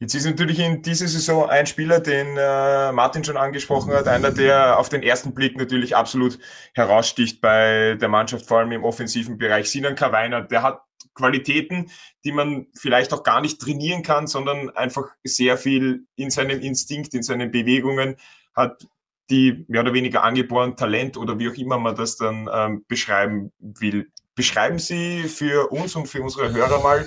[0.00, 4.32] Jetzt ist natürlich in dieser Saison ein Spieler, den äh, Martin schon angesprochen hat, einer,
[4.32, 6.38] der auf den ersten Blick natürlich absolut
[6.74, 9.70] heraussticht bei der Mannschaft, vor allem im offensiven Bereich.
[9.70, 10.82] Sinan Kawainer, der hat
[11.14, 11.90] Qualitäten,
[12.24, 17.14] die man vielleicht auch gar nicht trainieren kann, sondern einfach sehr viel in seinem Instinkt,
[17.14, 18.16] in seinen Bewegungen
[18.54, 18.88] hat,
[19.30, 23.52] die mehr oder weniger angeboren Talent oder wie auch immer man das dann ähm, beschreiben
[23.58, 24.10] will.
[24.34, 27.06] Beschreiben Sie für uns und für unsere Hörer mal,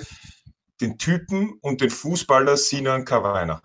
[0.80, 3.62] den Typen und den Fußballer Sinan Kawainer?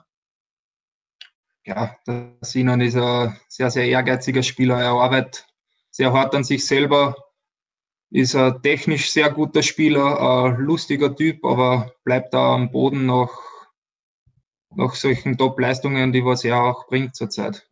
[1.66, 4.82] Ja, der Sinan ist ein sehr, sehr ehrgeiziger Spieler.
[4.82, 5.48] Er arbeitet
[5.92, 7.16] sehr hart an sich selber,
[8.10, 13.32] ist ein technisch sehr guter Spieler, ein lustiger Typ, aber bleibt da am Boden nach,
[14.76, 17.68] nach solchen Top-Leistungen, die was er auch bringt zurzeit.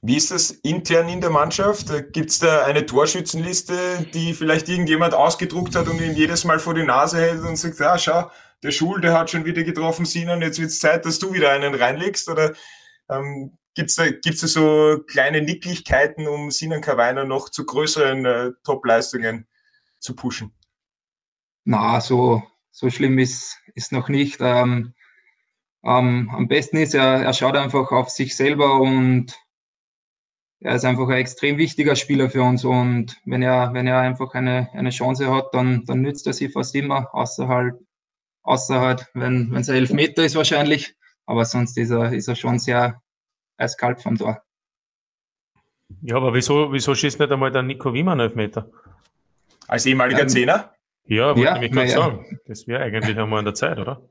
[0.00, 1.88] Wie ist das intern in der Mannschaft?
[2.12, 6.74] Gibt es da eine Torschützenliste, die vielleicht irgendjemand ausgedruckt hat und ihn jedes Mal vor
[6.74, 8.30] die Nase hält und sagt, ja, schau,
[8.62, 11.50] der Schul, der hat schon wieder getroffen, Sinan, jetzt wird es Zeit, dass du wieder
[11.50, 12.28] einen reinlegst?
[12.28, 12.54] Oder
[13.08, 18.24] ähm, gibt es da, gibt's da so kleine Nicklichkeiten, um Sinan Kawainer noch zu größeren
[18.24, 19.48] äh, Top-Leistungen
[19.98, 20.52] zu pushen?
[21.64, 24.38] Na, so, so schlimm ist, ist noch nicht.
[24.40, 24.94] Ähm,
[25.84, 29.34] ähm, am besten ist, er, er schaut einfach auf sich selber und
[30.60, 34.34] er ist einfach ein extrem wichtiger Spieler für uns und wenn er, wenn er einfach
[34.34, 37.74] eine, eine Chance hat, dann, dann nützt er sie fast immer, außer halt,
[38.42, 40.94] außer halt, wenn es ein Elfmeter ist wahrscheinlich,
[41.26, 43.00] aber sonst ist er, ist er schon sehr
[43.56, 44.42] eiskalt vom Tor.
[46.02, 48.70] Ja, aber wieso, wieso schießt nicht einmal der Nico Wiemann Elfmeter?
[49.68, 50.74] Als ehemaliger ähm, Zehner?
[51.06, 52.40] Ja, wollte ja, ich gerade sagen.
[52.46, 54.02] Das wäre eigentlich einmal an der Zeit, oder?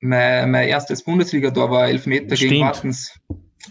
[0.00, 2.52] Mein, mein erstes Bundesliga-Tor war Elfmeter Stimmt.
[2.52, 3.20] gegen Wattens.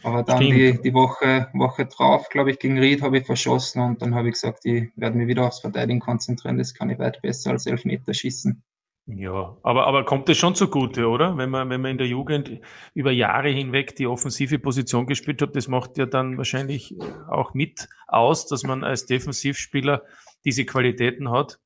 [0.04, 4.02] Aber dann die, die Woche, Woche drauf, glaube ich, gegen Ried habe ich verschossen und
[4.02, 6.58] dann habe ich gesagt, ich werde mich wieder aufs Verteidigen konzentrieren.
[6.58, 8.64] Das kann ich weit besser als Elfmeter schießen.
[9.06, 11.38] Ja, aber, aber kommt es schon zugute, oder?
[11.38, 12.62] Wenn man, wenn man in der Jugend
[12.94, 16.96] über Jahre hinweg die offensive Position gespielt hat, das macht ja dann wahrscheinlich
[17.28, 20.04] auch mit aus, dass man als Defensivspieler
[20.46, 21.60] diese Qualitäten hat,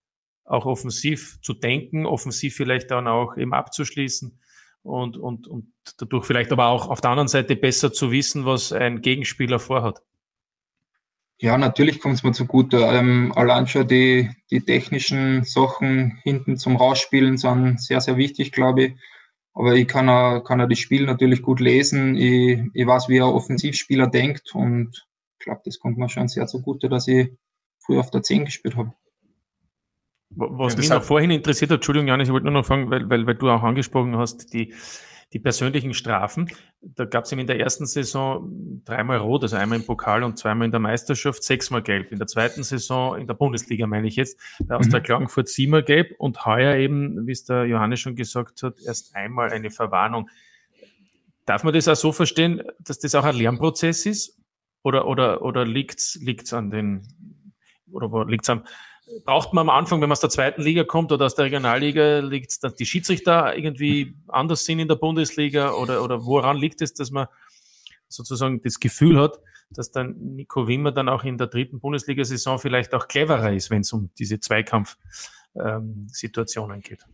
[0.45, 4.39] auch offensiv zu denken, offensiv vielleicht dann auch eben abzuschließen
[4.87, 8.71] und, und, und dadurch vielleicht aber auch auf der anderen Seite besser zu wissen, was
[8.71, 10.01] ein Gegenspieler vorhat.
[11.39, 12.77] Ja, natürlich kommt es mir zugute.
[12.77, 18.83] Ähm, allein schon die, die technischen Sachen hinten zum Rausspielen sind sehr, sehr wichtig, glaube
[18.83, 18.95] ich.
[19.53, 22.15] Aber ich kann auch, kann das Spiel natürlich gut lesen.
[22.15, 25.07] Ich, ich weiß, wie ein Offensivspieler denkt und
[25.39, 27.29] ich glaube, das kommt mir schon sehr zugute, dass ich
[27.79, 28.93] früher auf der 10 gespielt habe.
[30.37, 33.09] Was ja, mich noch vorhin interessiert hat, Entschuldigung, Janis, ich wollte nur noch fragen, weil,
[33.09, 34.73] weil, weil du auch angesprochen hast, die,
[35.33, 36.49] die persönlichen Strafen.
[36.81, 40.65] Da gab es in der ersten Saison dreimal rot, also einmal im Pokal und zweimal
[40.65, 42.11] in der Meisterschaft, sechsmal gelb.
[42.11, 45.03] In der zweiten Saison, in der Bundesliga meine ich jetzt, bei Austria mhm.
[45.03, 49.49] Klagenfurt siebenmal gelb und heuer eben, wie es der Johannes schon gesagt hat, erst einmal
[49.49, 50.29] eine Verwarnung.
[51.45, 54.37] Darf man das auch so verstehen, dass das auch ein Lernprozess ist?
[54.83, 57.01] Oder, oder, oder liegt es an den,
[57.91, 58.63] oder liegt es am,
[59.25, 62.19] braucht man am Anfang, wenn man aus der zweiten Liga kommt oder aus der Regionalliga,
[62.19, 66.93] liegt dass die Schiedsrichter irgendwie anders sind in der Bundesliga oder, oder woran liegt es,
[66.93, 67.27] dass man
[68.09, 69.39] sozusagen das Gefühl hat,
[69.69, 73.81] dass dann Nico Wimmer dann auch in der dritten Bundesliga-Saison vielleicht auch cleverer ist, wenn
[73.81, 77.05] es um diese Zweikampfsituationen ähm, geht?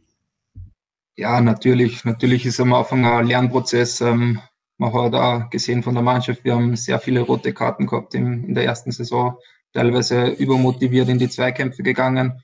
[1.15, 2.05] Ja, natürlich.
[2.05, 4.01] Natürlich ist am Anfang ein Lernprozess.
[4.01, 4.39] Ähm,
[4.77, 8.43] man hat auch gesehen von der Mannschaft, wir haben sehr viele rote Karten gehabt in,
[8.43, 9.37] in der ersten Saison
[9.73, 12.43] teilweise übermotiviert in die Zweikämpfe gegangen.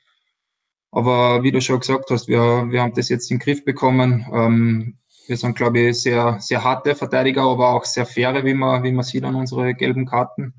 [0.91, 4.25] Aber wie du schon gesagt hast, wir, wir haben das jetzt in den Griff bekommen.
[4.33, 8.83] Ähm, wir sind, glaube ich, sehr, sehr harte Verteidiger, aber auch sehr faire, wie man,
[8.83, 10.55] wie man sieht an unsere gelben Karten.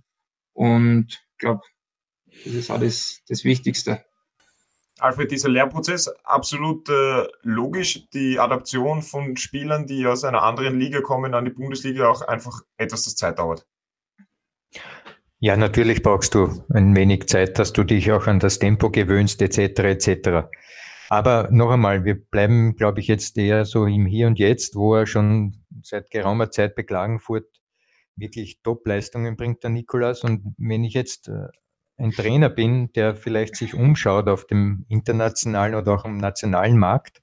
[0.52, 1.62] Und ich glaube,
[2.44, 4.04] das ist auch das, Wichtigste.
[5.00, 8.09] Alfred, dieser Lernprozess absolut äh, logisch.
[8.11, 12.62] Die Adaption von Spielern, die aus einer anderen Liga kommen, an die Bundesliga auch einfach
[12.76, 13.66] etwas, das Zeit dauert.
[15.42, 19.40] Ja, natürlich brauchst du ein wenig Zeit, dass du dich auch an das Tempo gewöhnst,
[19.40, 19.59] etc.
[19.81, 20.50] etc.
[21.09, 24.94] Aber noch einmal, wir bleiben, glaube ich, jetzt eher so im Hier und Jetzt, wo
[24.94, 27.46] er schon seit geraumer Zeit bei Klagenfurt
[28.16, 30.24] wirklich Top-Leistungen bringt, der Nikolas.
[30.24, 31.48] Und wenn ich jetzt äh,
[31.96, 37.22] ein Trainer bin, der vielleicht sich umschaut auf dem internationalen oder auch im nationalen Markt,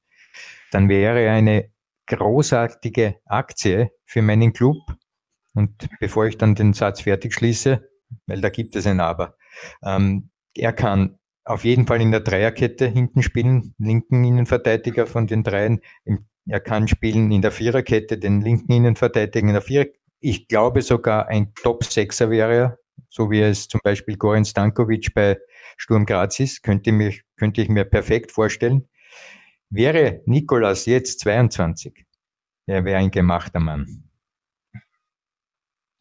[0.71, 1.69] dann wäre eine
[2.07, 4.77] großartige Aktie für meinen Club.
[5.53, 7.87] Und bevor ich dann den Satz fertig schließe,
[8.25, 9.37] weil da gibt es ein Aber.
[9.83, 15.43] Ähm, er kann auf jeden Fall in der Dreierkette hinten spielen, linken Innenverteidiger von den
[15.43, 15.81] dreien.
[16.47, 19.85] Er kann spielen in der Viererkette, den linken Innenverteidiger in der Vierer.
[20.19, 25.37] Ich glaube sogar ein Top-Sechser wäre er, so wie es zum Beispiel Goran Stankovic bei
[25.77, 28.87] Sturm Graz ist, könnte, mich, könnte ich mir perfekt vorstellen.
[29.69, 32.05] Wäre Nikolas jetzt 22,
[32.65, 34.09] er wäre ein gemachter Mann.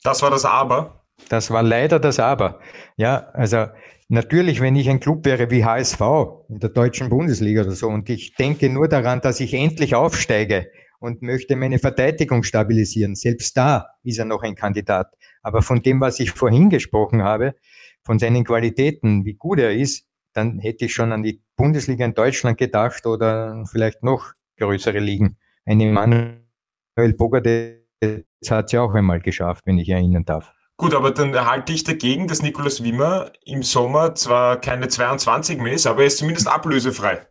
[0.02, 1.05] Das war das Aber.
[1.28, 2.60] Das war leider das Aber.
[2.96, 3.66] Ja, also
[4.08, 6.00] natürlich, wenn ich ein Club wäre wie HSV
[6.48, 10.70] in der deutschen Bundesliga oder so und ich denke nur daran, dass ich endlich aufsteige
[11.00, 15.14] und möchte meine Verteidigung stabilisieren, selbst da ist er noch ein Kandidat.
[15.42, 17.54] Aber von dem, was ich vorhin gesprochen habe,
[18.02, 22.14] von seinen Qualitäten, wie gut er ist, dann hätte ich schon an die Bundesliga in
[22.14, 25.38] Deutschland gedacht oder vielleicht noch größere Ligen.
[25.64, 30.52] Ein Manuel Bogart hat es ja auch einmal geschafft, wenn ich erinnern darf.
[30.78, 35.72] Gut, aber dann halte ich dagegen, dass Nikolaus Wimmer im Sommer zwar keine 22 mehr
[35.72, 37.26] ist, aber er ist zumindest ablösefrei.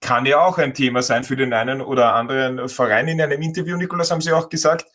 [0.00, 3.08] Kann ja auch ein Thema sein für den einen oder anderen Verein.
[3.08, 4.86] In einem Interview, Nikolaus, haben Sie auch gesagt,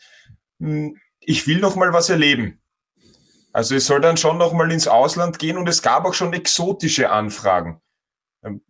[0.60, 2.62] hm, ich will noch mal was erleben.
[3.52, 6.34] Also es soll dann schon noch mal ins Ausland gehen und es gab auch schon
[6.34, 7.82] exotische Anfragen.
[8.44, 8.62] Ähm,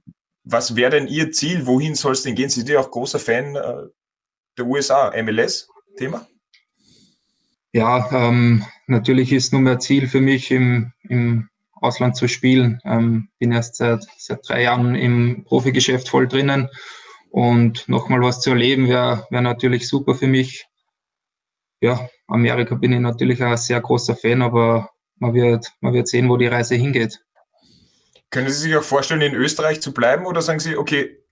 [0.46, 1.66] was wäre denn Ihr Ziel?
[1.66, 2.50] Wohin soll es denn gehen?
[2.50, 3.88] Sie sind ja auch großer Fan äh,
[4.58, 6.26] der USA, MLS-Thema?
[7.74, 12.82] Ja, ähm, natürlich ist nur mehr Ziel für mich, im, im Ausland zu spielen.
[12.86, 16.70] Ähm, bin erst seit, seit drei Jahren im Profigeschäft voll drinnen
[17.30, 20.66] und nochmal was zu erleben wäre wär natürlich super für mich.
[21.82, 26.30] Ja, Amerika bin ich natürlich ein sehr großer Fan, aber man wird, man wird sehen,
[26.30, 27.20] wo die Reise hingeht.
[28.30, 31.24] Können Sie sich auch vorstellen, in Österreich zu bleiben oder sagen Sie, okay,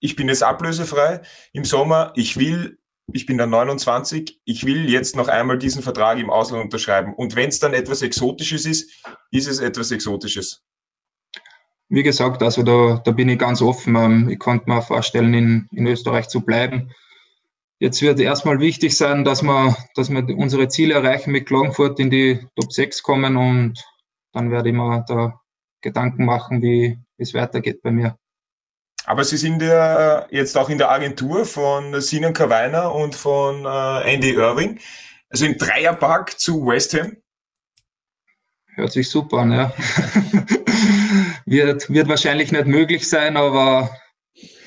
[0.00, 2.78] ich bin jetzt ablösefrei im Sommer, ich will
[3.12, 7.14] ich bin dann 29, ich will jetzt noch einmal diesen Vertrag im Ausland unterschreiben.
[7.14, 10.62] Und wenn es dann etwas Exotisches ist, ist es etwas Exotisches.
[11.88, 13.96] Wie gesagt, also da, da bin ich ganz offen.
[13.96, 16.90] Ähm, ich konnte mir vorstellen, in, in Österreich zu bleiben.
[17.80, 22.10] Jetzt wird erstmal wichtig sein, dass wir, dass wir unsere Ziele erreichen mit Klagenfurt in
[22.10, 23.84] die Top 6 kommen und
[24.32, 25.40] dann werde ich mir da
[25.82, 28.16] Gedanken machen, wie es weitergeht bei mir.
[29.04, 34.12] Aber Sie sind ja jetzt auch in der Agentur von Sinan Kawainer und von äh,
[34.14, 34.78] Andy Irving,
[35.28, 37.16] also im Dreierpack zu West Ham.
[38.74, 39.72] Hört sich super an, ja.
[41.46, 43.90] wird, wird wahrscheinlich nicht möglich sein, aber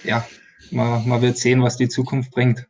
[0.04, 0.28] ja,
[0.72, 2.68] man, man wird sehen, was die Zukunft bringt.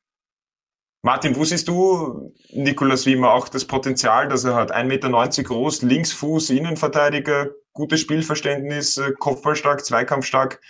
[1.02, 4.74] Martin, wo siehst du Nikolaus Wiemer auch das Potenzial, dass er hat?
[4.74, 10.62] 1,90 Meter groß, Linksfuß, Innenverteidiger, gutes Spielverständnis, äh, Kopfballstark, Zweikampfstark.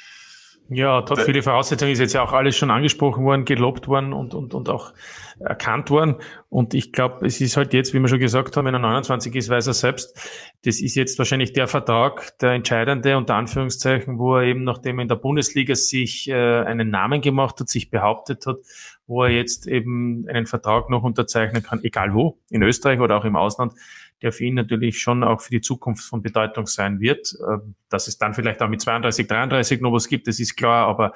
[0.70, 4.34] Ja, hat viele Voraussetzungen, ist jetzt ja auch alles schon angesprochen worden, gelobt worden und,
[4.34, 4.94] und, und auch
[5.40, 6.16] erkannt worden.
[6.50, 9.36] Und ich glaube, es ist halt jetzt, wie wir schon gesagt haben, wenn er 29
[9.36, 10.18] ist, weiß er selbst,
[10.64, 15.04] das ist jetzt wahrscheinlich der Vertrag, der entscheidende, unter Anführungszeichen, wo er eben, nachdem er
[15.04, 18.58] in der Bundesliga sich äh, einen Namen gemacht hat, sich behauptet hat,
[19.06, 23.26] wo er jetzt eben einen Vertrag noch unterzeichnen kann, egal wo, in Österreich oder auch
[23.26, 23.74] im Ausland,
[24.22, 27.36] der für ihn natürlich schon auch für die Zukunft von Bedeutung sein wird.
[27.48, 30.88] Ähm, dass es dann vielleicht auch mit 32, 33 noch was gibt, das ist klar,
[30.88, 31.14] aber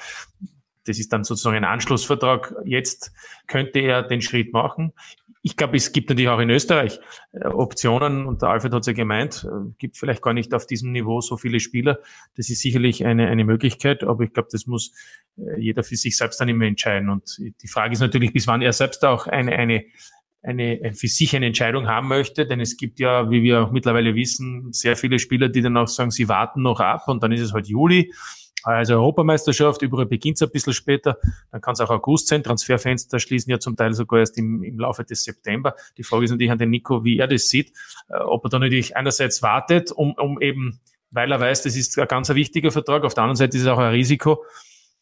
[0.85, 2.55] das ist dann sozusagen ein Anschlussvertrag.
[2.65, 3.12] Jetzt
[3.47, 4.93] könnte er den Schritt machen.
[5.41, 6.99] Ich glaube, es gibt natürlich auch in Österreich
[7.31, 10.65] äh, Optionen, und der Alfred hat es ja gemeint, äh, gibt vielleicht gar nicht auf
[10.65, 11.99] diesem Niveau so viele Spieler.
[12.35, 14.91] Das ist sicherlich eine, eine Möglichkeit, aber ich glaube, das muss
[15.38, 17.09] äh, jeder für sich selbst dann immer entscheiden.
[17.09, 19.85] Und die Frage ist natürlich, bis wann er selbst auch eine, eine
[20.41, 24.15] eine, für sich eine Entscheidung haben möchte, denn es gibt ja, wie wir auch mittlerweile
[24.15, 27.41] wissen, sehr viele Spieler, die dann auch sagen, sie warten noch ab und dann ist
[27.41, 28.13] es halt Juli.
[28.63, 31.17] Also Europameisterschaft, überall beginnt es ein bisschen später,
[31.52, 32.43] dann kann es auch August sein.
[32.43, 35.75] Transferfenster schließen ja zum Teil sogar erst im, im Laufe des September.
[35.97, 37.71] Die Frage ist natürlich an den Nico, wie er das sieht,
[38.10, 40.80] äh, ob er dann natürlich einerseits wartet, um, um eben,
[41.12, 43.69] weil er weiß, das ist ein ganz wichtiger Vertrag, auf der anderen Seite ist es
[43.69, 44.43] auch ein Risiko,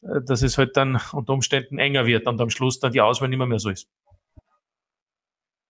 [0.03, 3.29] äh, dass es halt dann unter Umständen enger wird und am Schluss dann die Auswahl
[3.29, 3.87] nicht mehr, mehr so ist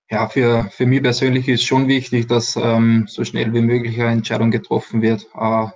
[0.09, 4.11] ja, für, für mich persönlich ist schon wichtig, dass ähm, so schnell wie möglich eine
[4.11, 5.67] Entscheidung getroffen wird, äh,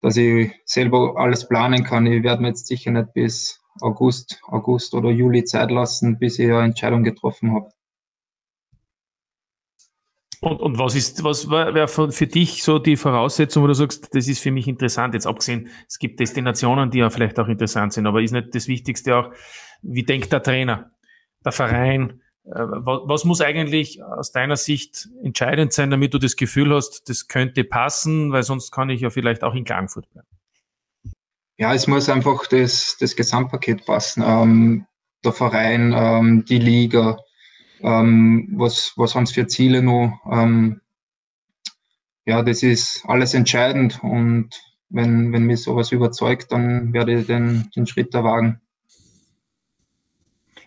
[0.00, 2.06] dass ich selber alles planen kann.
[2.06, 6.50] Ich werde mir jetzt sicher nicht bis August, August oder Juli Zeit lassen, bis ich
[6.50, 7.70] eine Entscheidung getroffen habe.
[10.40, 14.26] Und, und was ist, was wäre für dich so die Voraussetzung, wo du sagst, das
[14.26, 18.08] ist für mich interessant, jetzt abgesehen, es gibt Destinationen, die ja vielleicht auch interessant sind,
[18.08, 19.30] aber ist nicht das Wichtigste auch,
[19.82, 20.90] wie denkt der Trainer,
[21.44, 27.08] der Verein, was muss eigentlich aus deiner Sicht entscheidend sein, damit du das Gefühl hast,
[27.08, 30.26] das könnte passen, weil sonst kann ich ja vielleicht auch in Klagenfurt bleiben?
[31.56, 34.24] Ja, es muss einfach das, das Gesamtpaket passen.
[34.26, 34.86] Ähm,
[35.24, 37.18] der Verein, ähm, die Liga,
[37.80, 40.18] ähm, was, was haben sie für Ziele noch?
[40.30, 40.80] Ähm,
[42.24, 44.50] ja, das ist alles entscheidend und
[44.88, 48.60] wenn, wenn mich sowas überzeugt, dann werde ich den, den Schritt da wagen.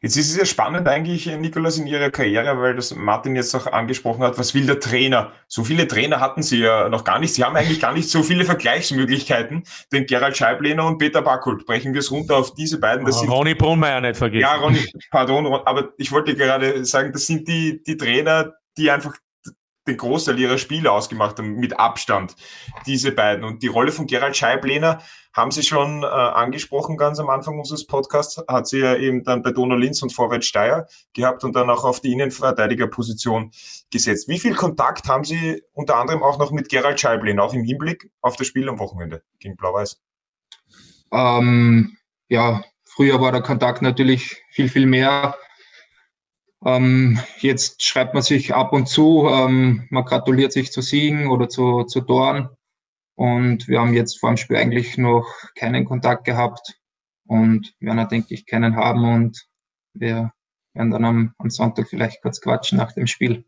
[0.01, 3.67] Jetzt ist es ja spannend eigentlich, Nikolas, in Ihrer Karriere, weil das Martin jetzt auch
[3.67, 5.31] angesprochen hat, was will der Trainer?
[5.47, 7.33] So viele Trainer hatten Sie ja noch gar nicht.
[7.33, 9.63] Sie haben eigentlich gar nicht so viele Vergleichsmöglichkeiten.
[9.91, 13.05] Denn Gerald Scheiblehner und Peter Backult, brechen wir es runter auf diese beiden.
[13.05, 14.41] Das oh, sind, Ronny Brunmeier nicht vergessen.
[14.41, 19.15] Ja, Ronny, pardon, aber ich wollte gerade sagen, das sind die, die Trainer, die einfach
[19.87, 22.35] den Großteil ihrer Spiele ausgemacht haben, mit Abstand,
[22.85, 23.43] diese beiden.
[23.43, 25.01] Und die Rolle von Gerald Scheiblehner
[25.35, 29.43] haben Sie schon äh, angesprochen, ganz am Anfang unseres Podcasts, hat sie ja eben dann
[29.43, 33.51] bei Donau Linz und Vorwärts Steyr gehabt und dann auch auf die Innenverteidigerposition
[33.91, 34.29] gesetzt.
[34.29, 38.09] Wie viel Kontakt haben Sie unter anderem auch noch mit Gerald Scheiblehner, auch im Hinblick
[38.21, 40.01] auf das Spiel am Wochenende gegen Blau-Weiß?
[41.11, 41.97] Ähm,
[42.29, 45.35] ja, früher war der Kontakt natürlich viel, viel mehr.
[46.63, 51.49] Ähm, jetzt schreibt man sich ab und zu, ähm, man gratuliert sich zu Siegen oder
[51.49, 52.54] zu, zu Toren.
[53.15, 55.25] Und wir haben jetzt vor dem Spiel eigentlich noch
[55.55, 56.79] keinen Kontakt gehabt
[57.25, 59.47] und werden auch, denke ich, keinen haben und
[59.93, 60.31] wir
[60.73, 63.45] werden dann am, am Sonntag vielleicht kurz quatschen nach dem Spiel.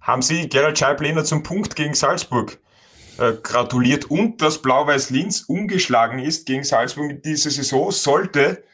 [0.00, 2.58] Haben Sie Gerald Scheiblener zum Punkt gegen Salzburg
[3.18, 8.64] äh, gratuliert und dass Blau-Weiß Linz umgeschlagen ist gegen Salzburg in dieser Saison, sollte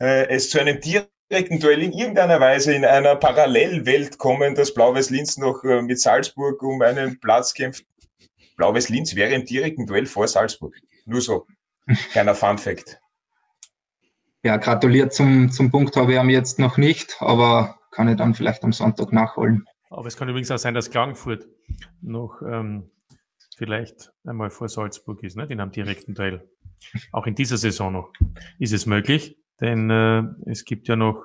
[0.00, 5.10] äh, es zu einem direkten Duell in irgendeiner Weise in einer Parallelwelt kommen, dass Blau-Weiß
[5.10, 7.86] Linz noch äh, mit Salzburg um einen Platz kämpft.
[8.62, 10.74] Blau-Weiß Linz wäre im direkten Duell vor Salzburg.
[11.04, 11.46] Nur so.
[12.12, 13.00] Kleiner Fun Fact.
[14.44, 18.34] Ja, gratuliert zum, zum Punkt habe ich am jetzt noch nicht, aber kann ich dann
[18.34, 19.66] vielleicht am Sonntag nachholen.
[19.90, 21.46] Aber es kann übrigens auch sein, dass Klagenfurt
[22.00, 22.90] noch ähm,
[23.56, 25.50] vielleicht einmal vor Salzburg ist, nicht?
[25.50, 26.48] in einem direkten Duell.
[27.12, 28.12] Auch in dieser Saison noch
[28.58, 31.24] ist es möglich denn äh, es gibt ja noch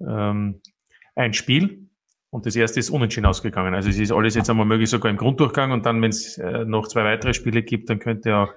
[0.00, 0.60] ähm,
[1.14, 1.87] ein Spiel
[2.30, 3.74] Und das erste ist unentschieden ausgegangen.
[3.74, 5.72] Also es ist alles jetzt einmal möglich, sogar im Grunddurchgang.
[5.72, 8.52] Und dann, wenn es äh, noch zwei weitere Spiele gibt, dann könnte auch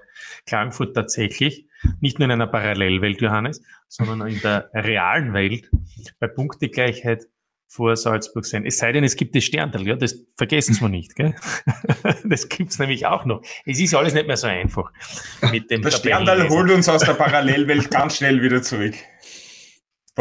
[0.46, 1.68] Klagenfurt tatsächlich,
[2.02, 5.70] nicht nur in einer Parallelwelt, Johannes, sondern in der realen Welt
[6.20, 7.28] bei Punktegleichheit
[7.72, 8.66] vor Salzburg sein.
[8.66, 11.34] Es sei denn, es gibt das Sterntal, ja, das vergessen wir nicht, gell?
[12.26, 13.42] Das gibt's nämlich auch noch.
[13.66, 14.92] Es ist alles nicht mehr so einfach
[15.52, 18.96] mit dem Das Sterntal holt uns aus der Parallelwelt ganz schnell wieder zurück.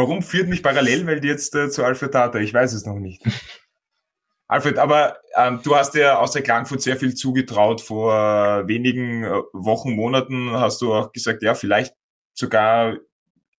[0.01, 2.39] Warum führt mich Parallelwelt jetzt äh, zu Alfred Tata?
[2.39, 3.21] Ich weiß es noch nicht.
[4.47, 7.81] Alfred, aber ähm, du hast ja aus der Klangfurt sehr viel zugetraut.
[7.81, 11.93] Vor äh, wenigen äh, Wochen, Monaten hast du auch gesagt, ja, vielleicht
[12.33, 12.97] sogar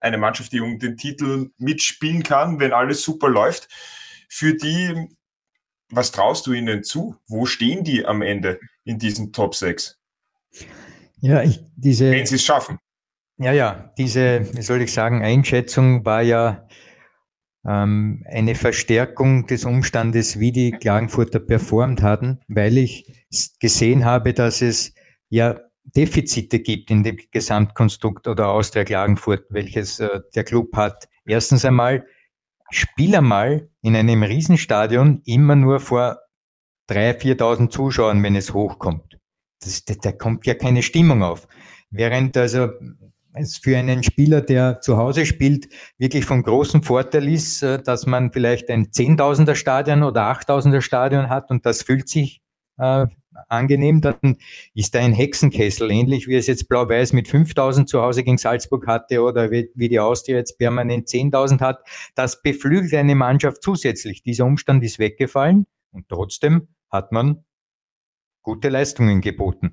[0.00, 3.68] eine Mannschaft, die um den Titel mitspielen kann, wenn alles super läuft.
[4.28, 5.16] Für die,
[5.90, 7.14] was traust du ihnen zu?
[7.28, 9.96] Wo stehen die am Ende in diesen Top 6?
[11.20, 12.10] Ja, ich, diese.
[12.10, 12.80] Wenn sie es schaffen.
[13.42, 16.68] Ja, ja, diese, wie soll ich sagen, Einschätzung war ja
[17.66, 23.04] ähm, eine Verstärkung des Umstandes, wie die Klagenfurter performt hatten, weil ich
[23.58, 24.94] gesehen habe, dass es
[25.28, 31.08] ja Defizite gibt in dem Gesamtkonstrukt oder Austria Klagenfurt, welches äh, der Club hat.
[31.26, 32.06] Erstens einmal,
[32.70, 36.20] spiel einmal in einem Riesenstadion immer nur vor
[36.88, 39.18] 3.000, 4.000 Zuschauern, wenn es hochkommt.
[39.58, 41.48] Das, da, da kommt ja keine Stimmung auf.
[41.90, 42.70] Während also
[43.34, 45.68] es für einen Spieler, der zu Hause spielt,
[45.98, 51.28] wirklich von großem Vorteil ist, äh, dass man vielleicht ein Zehntausender Stadion oder Achttausender Stadion
[51.28, 52.42] hat und das fühlt sich
[52.78, 53.06] äh,
[53.48, 54.36] angenehm, dann
[54.74, 58.86] ist da ein Hexenkessel, ähnlich wie es jetzt Blau-Weiß mit 5000 zu Hause gegen Salzburg
[58.86, 61.86] hatte oder wie, wie die Austria jetzt permanent 10.000 hat.
[62.14, 64.22] Das beflügelt eine Mannschaft zusätzlich.
[64.22, 67.44] Dieser Umstand ist weggefallen und trotzdem hat man
[68.42, 69.72] gute Leistungen geboten.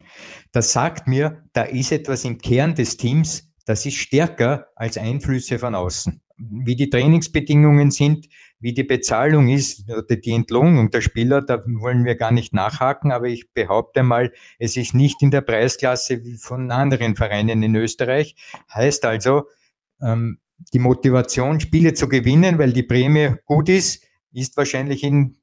[0.51, 5.59] Das sagt mir, da ist etwas im Kern des Teams, das ist stärker als Einflüsse
[5.59, 6.22] von außen.
[6.38, 8.28] Wie die Trainingsbedingungen sind,
[8.59, 13.11] wie die Bezahlung ist oder die Entlohnung der Spieler, da wollen wir gar nicht nachhaken,
[13.11, 17.76] aber ich behaupte mal, es ist nicht in der Preisklasse wie von anderen Vereinen in
[17.76, 18.36] Österreich.
[18.74, 19.43] Heißt also,
[20.01, 20.39] ähm,
[20.74, 24.03] die Motivation, Spiele zu gewinnen, weil die Prämie gut ist,
[24.34, 25.38] ist wahrscheinlich in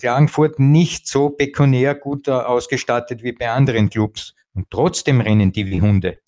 [0.00, 4.34] Klagenfurt nicht so pekunär gut ausgestattet wie bei anderen Clubs.
[4.52, 6.18] Und trotzdem rennen die wie Hunde.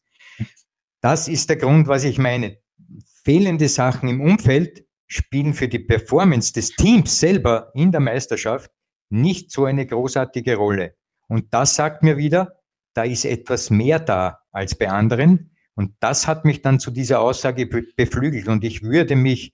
[1.05, 2.57] Das ist der Grund, was ich meine.
[3.25, 8.71] Fehlende Sachen im Umfeld spielen für die Performance des Teams selber in der Meisterschaft
[9.11, 10.95] nicht so eine großartige Rolle.
[11.29, 12.59] Und das sagt mir wieder,
[12.95, 15.51] da ist etwas mehr da als bei anderen.
[15.75, 18.49] Und das hat mich dann zu dieser Aussage beflügelt.
[18.49, 19.53] Und ich würde mich,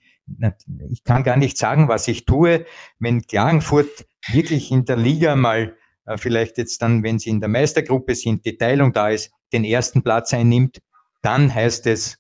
[0.89, 2.65] ich kann gar nicht sagen, was ich tue,
[3.01, 5.77] wenn Klagenfurt wirklich in der Liga mal,
[6.07, 9.65] äh, vielleicht jetzt dann, wenn sie in der Meistergruppe sind, die Teilung da ist, den
[9.65, 10.79] ersten Platz einnimmt,
[11.23, 12.19] dann heißt es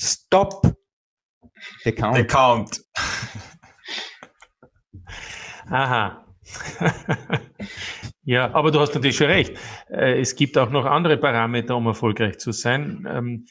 [0.00, 0.62] Stop
[1.84, 2.16] the count.
[2.16, 2.80] The count.
[5.70, 6.24] Aha.
[8.22, 9.58] ja, aber du hast natürlich schon recht.
[9.90, 13.06] Äh, es gibt auch noch andere Parameter, um erfolgreich zu sein.
[13.10, 13.46] Ähm,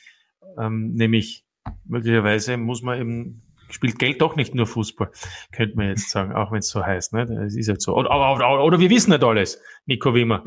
[0.58, 1.45] ähm, nämlich
[1.86, 5.12] möglicherweise muss man eben spielt Geld doch nicht nur Fußball,
[5.52, 7.14] könnte man jetzt sagen, auch wenn es so heißt.
[7.14, 7.26] Ne?
[7.26, 7.95] Das ist halt so.
[7.95, 10.43] Oder, oder, oder wir wissen nicht alles, Nico Wimmer.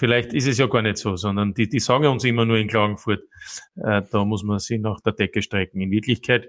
[0.00, 2.68] Vielleicht ist es ja gar nicht so, sondern die, die sagen uns immer nur in
[2.68, 3.22] Klagenfurt,
[3.76, 5.82] äh, da muss man sich nach der Decke strecken.
[5.82, 6.48] In Wirklichkeit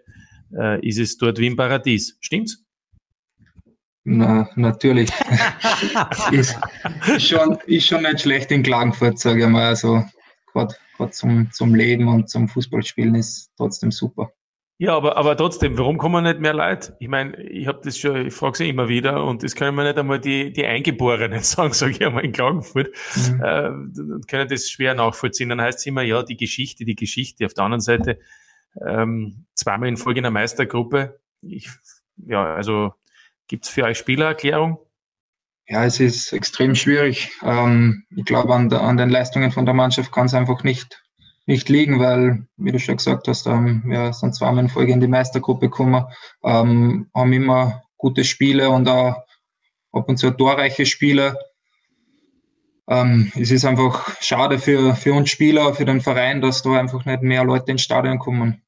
[0.58, 2.18] äh, ist es dort wie im Paradies.
[2.22, 2.64] Stimmt's?
[4.06, 5.10] Na, natürlich.
[6.32, 6.56] ist,
[7.18, 9.66] schon, ist schon nicht schlecht in Klagenfurt, sage ich mal.
[9.66, 10.02] Also
[10.54, 10.74] gerade
[11.10, 14.32] zum, zum Leben und zum Fußballspielen ist trotzdem super.
[14.82, 16.96] Ja, aber, aber trotzdem, warum kommen nicht mehr Leute?
[16.98, 19.84] Ich meine, ich habe das schon, ich frage sie immer wieder und das können wir
[19.84, 23.44] nicht einmal die, die Eingeborenen sagen, sage ich einmal in Klagenfurt, mhm.
[23.44, 25.50] äh, können das schwer nachvollziehen.
[25.50, 27.46] Dann heißt es immer, ja, die Geschichte, die Geschichte.
[27.46, 28.18] Auf der anderen Seite,
[28.84, 31.20] ähm, zweimal in Folge in der Meistergruppe.
[31.44, 31.70] Ich,
[32.18, 32.96] ja, also
[33.48, 34.80] gibt's für euch Spielererklärung?
[35.68, 37.30] Ja, es ist extrem schwierig.
[37.44, 41.04] Ähm, ich glaube, an, an den Leistungen von der Mannschaft kann es einfach nicht
[41.46, 45.02] nicht liegen, weil, wie du schon gesagt hast, ähm, wir sind zweimal in Folge in
[45.02, 46.06] die Meistergruppe gekommen,
[46.44, 49.16] ähm, haben immer gute Spiele und auch
[49.92, 51.38] ab und zu torreiche Spiele.
[52.90, 57.06] Ähm, es ist einfach schade für, für uns Spieler, für den Verein, dass da einfach
[57.06, 58.62] nicht mehr Leute ins Stadion kommen.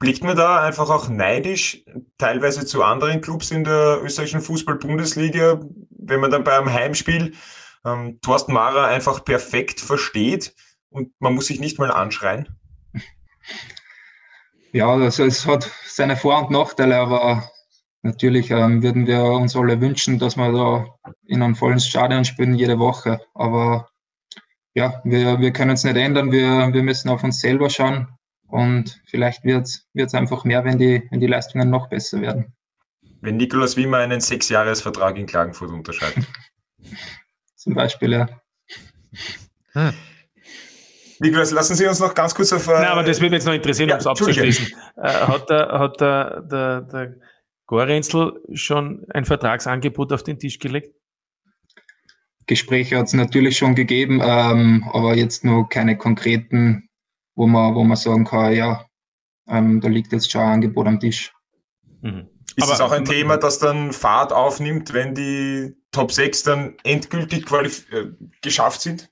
[0.00, 1.84] Blickt man da einfach auch neidisch
[2.18, 7.34] teilweise zu anderen Clubs in der österreichischen Fußball-Bundesliga, wenn man dann bei einem Heimspiel
[7.84, 10.54] ähm, Thorsten Mara einfach perfekt versteht?
[10.90, 12.48] Und man muss sich nicht mal anschreien?
[14.72, 17.50] Ja, also es hat seine Vor- und Nachteile, aber
[18.02, 22.54] natürlich ähm, würden wir uns alle wünschen, dass wir da in einem vollen Stadion spielen
[22.54, 23.18] jede Woche.
[23.32, 23.88] Aber
[24.74, 26.30] ja, wir, wir können es nicht ändern.
[26.32, 28.08] Wir, wir müssen auf uns selber schauen
[28.46, 32.54] und vielleicht wird es einfach mehr, wenn die, wenn die Leistungen noch besser werden.
[33.20, 36.18] wenn Nikolaus Wimmer einen Sechsjahresvertrag in Klagenfurt unterschreibt.
[37.56, 38.28] Zum Beispiel, ja.
[39.72, 39.92] Hm.
[41.20, 42.66] Nikolaus, lassen Sie uns noch ganz kurz auf.
[42.68, 44.66] Äh, Nein, aber das würde mich jetzt noch interessieren, ja, um es abzuschließen.
[44.96, 47.14] Äh, hat der, hat der, der, der
[47.66, 50.94] Gorenzel schon ein Vertragsangebot auf den Tisch gelegt?
[52.46, 56.88] Gespräche hat es natürlich schon gegeben, ähm, aber jetzt nur keine konkreten,
[57.34, 58.86] wo man, wo man sagen kann, ja,
[59.48, 61.32] ähm, da liegt jetzt schon ein Angebot am Tisch.
[62.00, 62.28] Mhm.
[62.56, 66.76] Ist aber, es auch ein Thema, das dann Fahrt aufnimmt, wenn die Top 6 dann
[66.82, 68.06] endgültig äh,
[68.40, 69.10] geschafft sind?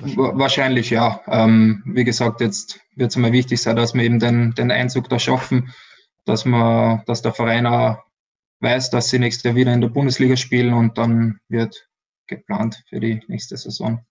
[0.00, 1.20] Wahrscheinlich ja.
[1.26, 5.08] Ähm, wie gesagt, jetzt wird es mal wichtig sein, dass wir eben den, den Einzug
[5.08, 5.72] da schaffen,
[6.24, 7.98] dass man, dass der Verein auch
[8.60, 11.88] weiß, dass sie nächstes Jahr wieder in der Bundesliga spielen und dann wird
[12.26, 14.04] geplant für die nächste Saison.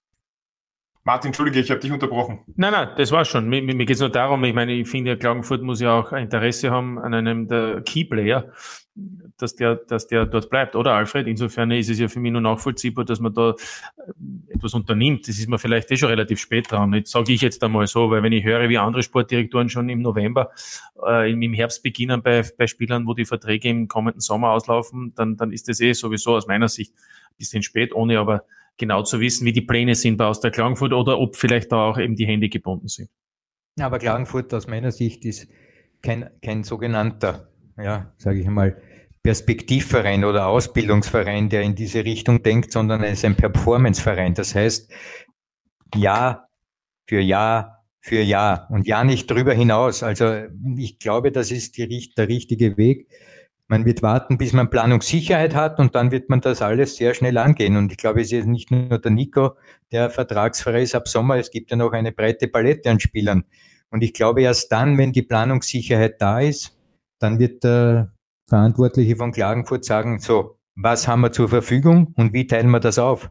[1.08, 2.40] Martin, entschuldige, ich habe dich unterbrochen.
[2.56, 3.48] Nein, nein, das war schon.
[3.48, 6.72] Mir, mir geht es nur darum, ich meine, ich finde, Klagenfurt muss ja auch Interesse
[6.72, 8.52] haben an einem der Keyplayer,
[9.38, 11.28] dass der, dass der dort bleibt, oder Alfred?
[11.28, 13.54] Insofern ist es ja für mich nur nachvollziehbar, dass man da
[14.56, 15.28] etwas unternimmt.
[15.28, 16.94] Das ist mir vielleicht eh schon relativ spät dran.
[16.94, 20.02] Jetzt sage ich jetzt einmal so, weil wenn ich höre, wie andere Sportdirektoren schon im
[20.02, 20.52] November,
[21.06, 25.38] äh, im Herbst beginnen bei, bei Spielern, wo die Verträge im kommenden Sommer auslaufen, dann,
[25.38, 28.46] dann ist das eh sowieso aus meiner Sicht ein bisschen spät, ohne aber
[28.78, 31.88] genau zu wissen, wie die Pläne sind bei aus der Klagenfurt oder ob vielleicht da
[31.88, 33.10] auch eben die Hände gebunden sind.
[33.78, 35.48] Ja, aber Klagenfurt aus meiner Sicht ist
[36.02, 38.82] kein, kein sogenannter, ja, sage ich einmal,
[39.26, 44.36] Perspektivverein oder Ausbildungsverein, der in diese Richtung denkt, sondern es ist ein Performanceverein.
[44.36, 44.92] Das heißt,
[45.96, 46.48] Jahr
[47.08, 50.04] für Jahr für Jahr und ja nicht drüber hinaus.
[50.04, 50.44] Also
[50.78, 53.08] ich glaube, das ist die, der richtige Weg.
[53.68, 57.40] Man wird warten, bis man Planungssicherheit hat und dann wird man das alles sehr schnell
[57.40, 57.78] angehen.
[57.78, 59.56] Und ich glaube, es ist nicht nur der Nico,
[59.92, 61.38] der vertragsfrei ist ab Sommer.
[61.38, 63.46] Es gibt ja noch eine breite Palette an Spielern.
[63.90, 66.78] Und ich glaube, erst dann, wenn die Planungssicherheit da ist,
[67.18, 68.15] dann wird der
[68.48, 73.00] Verantwortliche von Klagenfurt sagen, so, was haben wir zur Verfügung und wie teilen wir das
[73.00, 73.30] auf?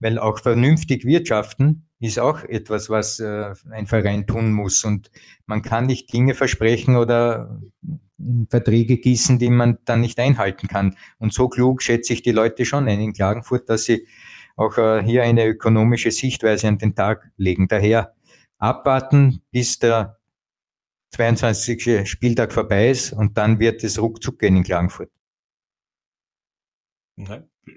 [0.00, 4.84] Weil auch vernünftig wirtschaften ist auch etwas, was äh, ein Verein tun muss.
[4.84, 5.10] Und
[5.46, 7.60] man kann nicht Dinge versprechen oder
[8.50, 10.96] Verträge gießen, die man dann nicht einhalten kann.
[11.18, 14.06] Und so klug schätze ich die Leute schon ein in Klagenfurt, dass sie
[14.56, 17.68] auch äh, hier eine ökonomische Sichtweise an den Tag legen.
[17.68, 18.14] Daher
[18.58, 20.15] abwarten, bis der
[21.16, 22.08] 22.
[22.08, 25.10] Spieltag vorbei ist und dann wird es ruckzuck gehen in Klagenfurt.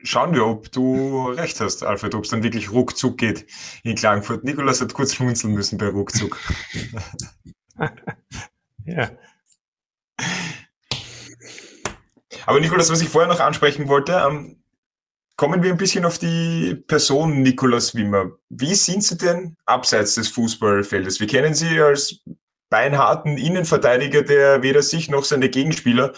[0.04, 3.48] Schauen wir, ob du recht hast, Alfred, ob es dann wirklich ruckzuck geht
[3.84, 4.44] in Klagenfurt.
[4.44, 6.38] Nikolas hat kurz schmunzeln müssen bei ruckzuck.
[8.86, 9.12] ja.
[12.46, 14.62] Aber Nikolas, was ich vorher noch ansprechen wollte, ähm,
[15.38, 18.32] kommen wir ein bisschen auf die Person Nikolas Wimmer.
[18.50, 21.22] Wie sind Sie denn abseits des Fußballfeldes?
[21.22, 22.22] Wir kennen Sie als
[22.70, 26.14] beinharten Innenverteidiger, der weder sich noch seine Gegenspieler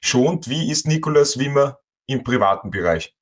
[0.00, 0.48] schont.
[0.48, 3.14] Wie ist Nikolas Wimmer im privaten Bereich?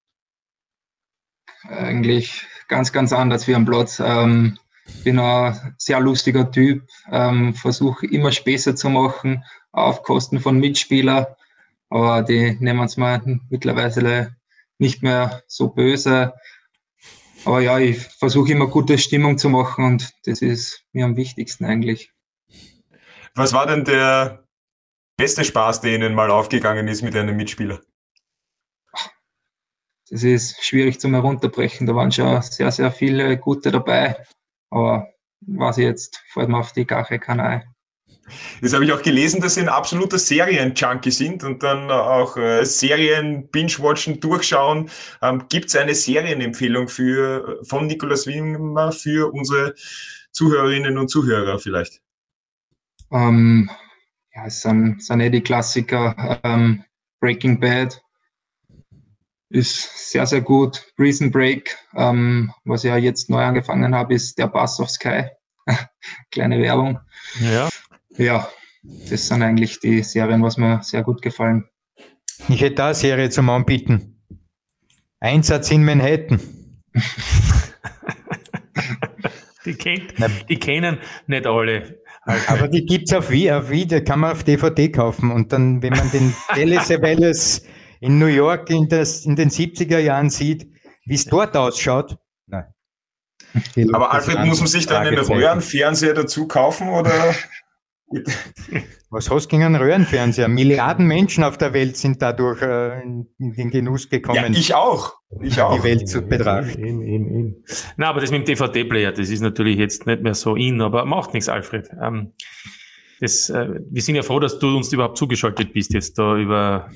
[1.69, 4.01] Eigentlich ganz, ganz anders wie am Platz.
[4.01, 4.59] Ähm,
[5.05, 11.27] bin ein sehr lustiger Typ, ähm, versuche immer Späße zu machen auf Kosten von Mitspielern,
[11.91, 13.21] aber die nehmen es mir
[13.51, 14.37] mittlerweile
[14.79, 16.35] nicht mehr so böse.
[17.45, 21.65] Aber ja, ich versuche immer gute Stimmung zu machen und das ist mir am wichtigsten
[21.65, 22.13] eigentlich.
[23.37, 24.47] Was war denn der
[25.19, 27.81] beste Spaß, der Ihnen mal aufgegangen ist mit einem Mitspieler?
[30.09, 31.87] Das ist schwierig zum Herunterbrechen.
[31.87, 34.17] Da waren schon sehr, sehr viele gute dabei.
[34.71, 35.09] Aber
[35.43, 37.75] was jetzt, fällt mir auf die Gache keiner ein.
[38.63, 42.65] Das habe ich auch gelesen, dass Sie ein absoluter Serien-Junkie sind und dann auch äh,
[42.65, 44.91] Serien binge-watchen, durchschauen.
[45.21, 49.75] Ähm, Gibt es eine Serienempfehlung für, von Nikolaus Wimmer für unsere
[50.33, 52.01] Zuhörerinnen und Zuhörer vielleicht?
[53.13, 53.71] Ähm,
[54.35, 56.41] ja, es sind, sind eh die Klassiker.
[56.43, 56.85] Ähm,
[57.21, 58.01] Breaking Bad
[59.51, 60.85] ist sehr, sehr gut.
[60.97, 65.25] Prison Break, ähm, was ich ja jetzt neu angefangen habe, ist der Bass of Sky.
[66.31, 66.99] Kleine Werbung.
[67.41, 67.69] Ja.
[68.17, 68.49] Ja,
[68.83, 71.69] das sind eigentlich die Serien, was mir sehr gut gefallen.
[72.49, 74.23] Ich hätte da eine Serie zum Anbieten.
[75.21, 76.41] Einsatz in Manhattan.
[79.65, 80.15] die, kennt,
[80.49, 82.01] die kennen nicht alle.
[82.27, 85.31] Aber die gibt es auf wie, auf wie, da kann man auf DVD kaufen.
[85.31, 87.63] Und dann, wenn man den Wallace
[88.01, 90.69] in New York in, das, in den 70er Jahren sieht,
[91.05, 92.17] wie es dort ausschaut,
[92.47, 92.65] nein.
[93.93, 97.35] Aber Alfred, muss man sich dann einen Röhrenfernseher dazu kaufen oder?
[99.11, 100.49] Was hast du gegen einen Röhrenfernseher?
[100.49, 104.53] Milliarden Menschen auf der Welt sind dadurch äh, in den Genuss gekommen.
[104.53, 105.15] Ja, ich auch.
[105.41, 105.77] Ich auch.
[105.77, 106.85] Die Welt zu betrachten.
[106.85, 107.65] In, in, in.
[107.97, 111.05] Na, aber das mit dem DVD-Player, das ist natürlich jetzt nicht mehr so in, aber
[111.05, 111.91] macht nichts, Alfred.
[112.01, 112.33] Ähm,
[113.21, 116.91] das, äh, wir sind ja froh, dass du uns überhaupt zugeschaltet bist jetzt da über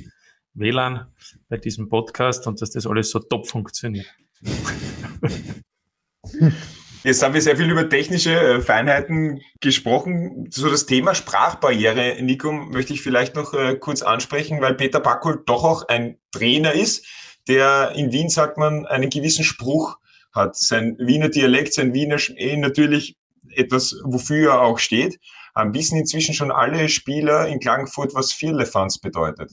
[0.55, 1.07] WLAN
[1.49, 4.07] bei diesem Podcast und dass das alles so top funktioniert.
[7.03, 10.49] Jetzt haben wir sehr viel über technische äh, Feinheiten gesprochen.
[10.51, 15.43] So das Thema Sprachbarriere, Nico, möchte ich vielleicht noch äh, kurz ansprechen, weil Peter Backhol
[15.47, 17.07] doch auch ein Trainer ist,
[17.49, 19.99] der in Wien, sagt man, einen gewissen Spruch
[20.33, 20.57] hat.
[20.57, 23.17] Sein Wiener Dialekt, sein Wiener eh natürlich
[23.49, 25.19] etwas, wofür er auch steht.
[25.57, 29.53] Ähm, wissen inzwischen schon alle Spieler in Klagenfurt, was Vierlefanz bedeutet?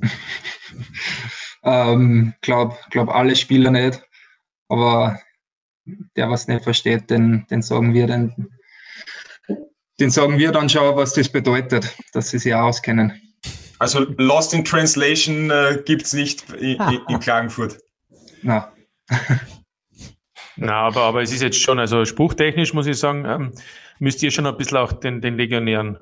[1.62, 4.02] ähm, glaub, glaub alle Spieler nicht.
[4.68, 5.20] Aber
[6.16, 8.48] der was nicht versteht, den, den sagen wir dann,
[10.00, 13.20] den sagen wir dann schon, was das bedeutet, dass sie sich auch auskennen.
[13.78, 17.78] Also Lost in Translation äh, gibt es nicht in, in Klagenfurt.
[18.42, 18.72] Na.
[20.56, 23.52] Na, aber, aber es ist jetzt schon, also spruchtechnisch muss ich sagen, ähm,
[23.98, 25.98] müsst ihr schon ein bisschen auch den, den Legionären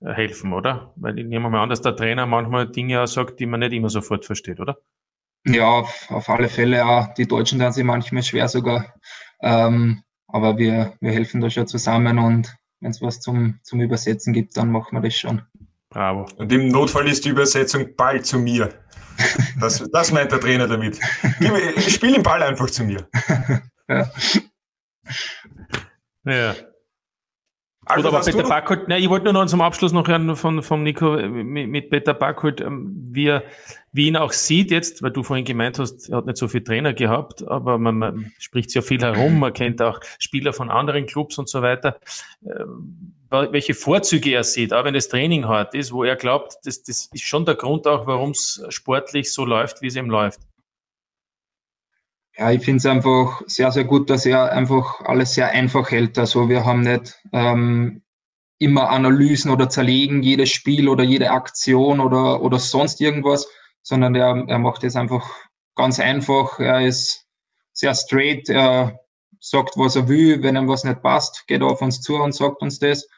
[0.00, 0.92] äh, helfen, oder?
[0.96, 3.72] Weil ich nehme mal an, dass der Trainer manchmal Dinge auch sagt, die man nicht
[3.72, 4.78] immer sofort versteht, oder?
[5.46, 7.14] Ja, auf, auf alle Fälle auch.
[7.14, 8.94] Die Deutschen dann sich manchmal schwer sogar.
[9.40, 14.32] Ähm, aber wir, wir helfen da schon zusammen und wenn es was zum, zum Übersetzen
[14.32, 15.42] gibt, dann machen wir das schon.
[15.88, 16.26] Bravo.
[16.36, 18.70] Und im Notfall ist die Übersetzung Ball zu mir.
[19.58, 21.00] Das, das meint der Trainer damit.
[21.76, 23.08] Ich spiele den Ball einfach zu mir.
[23.88, 24.10] Ja.
[26.24, 26.56] ja.
[27.88, 30.60] Also, Gut, aber Peter Backholt, ne, ich wollte nur noch zum Abschluss noch hören von,
[30.64, 33.44] von Nico äh, mit, mit Peter Backholt, ähm, wie, er,
[33.92, 36.64] wie ihn auch sieht jetzt, weil du vorhin gemeint hast, er hat nicht so viel
[36.64, 41.06] Trainer gehabt, aber man, man spricht sehr viel herum, man kennt auch Spieler von anderen
[41.06, 42.00] Clubs und so weiter.
[42.44, 46.82] Ähm, welche Vorzüge er sieht, auch wenn das Training hart ist, wo er glaubt, das,
[46.82, 50.40] das ist schon der Grund auch, warum es sportlich so läuft, wie es ihm läuft.
[52.38, 56.18] Ja, ich finde es einfach sehr, sehr gut, dass er einfach alles sehr einfach hält.
[56.18, 58.02] Also wir haben nicht ähm,
[58.58, 63.48] immer Analysen oder zerlegen jedes Spiel oder jede Aktion oder, oder sonst irgendwas,
[63.82, 65.26] sondern er, er macht es einfach
[65.76, 66.58] ganz einfach.
[66.58, 67.26] Er ist
[67.72, 69.00] sehr straight, er
[69.40, 70.42] sagt, was er will.
[70.42, 73.08] Wenn ihm was nicht passt, geht er auf uns zu und sagt uns das.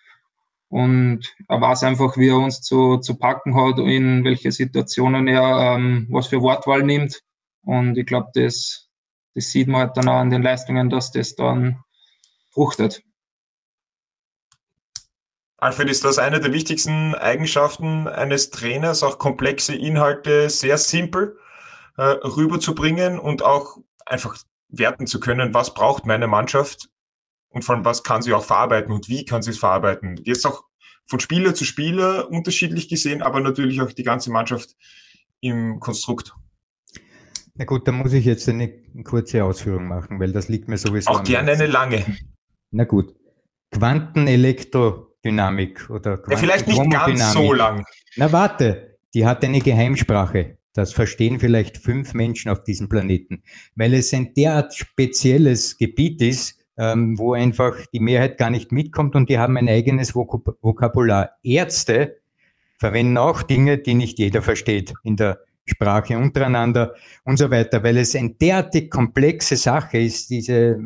[0.68, 5.74] Und er weiß einfach, wie er uns zu, zu packen hat, in welche Situationen er
[5.76, 7.22] ähm, was für Wortwahl nimmt.
[7.62, 8.87] Und ich glaube, das,
[9.38, 11.84] das sieht man halt dann auch an den Leistungen, dass das dann
[12.50, 13.04] fruchtet.
[15.58, 21.38] Alfred, ist das eine der wichtigsten Eigenschaften eines Trainers, auch komplexe Inhalte sehr simpel
[21.96, 24.36] äh, rüberzubringen und auch einfach
[24.68, 26.88] werten zu können, was braucht meine Mannschaft
[27.48, 30.20] und von was kann sie auch verarbeiten und wie kann sie es verarbeiten.
[30.24, 30.64] Jetzt auch
[31.06, 34.74] von Spieler zu Spieler unterschiedlich gesehen, aber natürlich auch die ganze Mannschaft
[35.40, 36.34] im Konstrukt.
[37.58, 38.68] Na gut, da muss ich jetzt eine
[39.02, 41.10] kurze Ausführung machen, weil das liegt mir sowieso.
[41.10, 42.04] Auch gerne eine lange.
[42.70, 43.16] Na gut.
[43.72, 47.84] Quantenelektrodynamik oder Quanten ja, vielleicht nicht ganz so lang.
[48.16, 50.58] Na warte, die hat eine Geheimsprache.
[50.72, 53.42] Das verstehen vielleicht fünf Menschen auf diesem Planeten,
[53.74, 59.16] weil es ein derart spezielles Gebiet ist, ähm, wo einfach die Mehrheit gar nicht mitkommt
[59.16, 61.30] und die haben ein eigenes Vok Vokabular.
[61.42, 62.20] Ärzte
[62.78, 66.94] verwenden auch Dinge, die nicht jeder versteht in der Sprache untereinander
[67.24, 70.78] und so weiter, weil es eine derartig komplexe Sache ist, diese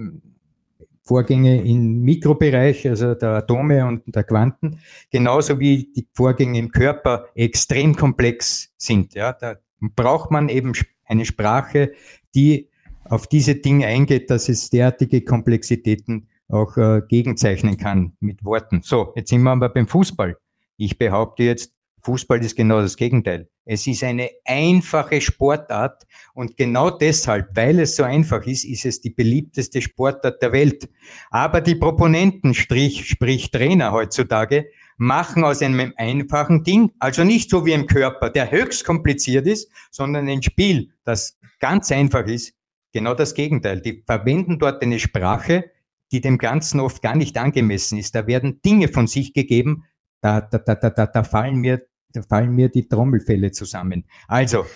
[1.04, 4.78] Vorgänge im Mikrobereich, also der Atome und der Quanten,
[5.10, 9.14] genauso wie die Vorgänge im Körper extrem komplex sind.
[9.14, 10.72] Ja, da braucht man eben
[11.04, 11.92] eine Sprache,
[12.34, 12.68] die
[13.04, 18.82] auf diese Dinge eingeht, dass es derartige Komplexitäten auch äh, gegenzeichnen kann mit Worten.
[18.82, 20.36] So, jetzt sind wir aber beim Fußball.
[20.76, 21.72] Ich behaupte jetzt,
[22.04, 23.48] Fußball ist genau das Gegenteil.
[23.64, 26.02] Es ist eine einfache Sportart
[26.34, 30.88] und genau deshalb, weil es so einfach ist, ist es die beliebteste Sportart der Welt.
[31.30, 37.64] Aber die Proponenten, sprich, sprich Trainer heutzutage, machen aus einem einfachen Ding, also nicht so
[37.64, 42.54] wie im Körper, der höchst kompliziert ist, sondern ein Spiel, das ganz einfach ist,
[42.92, 43.80] genau das Gegenteil.
[43.80, 45.70] Die verwenden dort eine Sprache,
[46.10, 48.14] die dem Ganzen oft gar nicht angemessen ist.
[48.14, 49.84] Da werden Dinge von sich gegeben,
[50.20, 54.04] da, da, da, da, da fallen mir da fallen mir die Trommelfälle zusammen.
[54.28, 54.66] Also,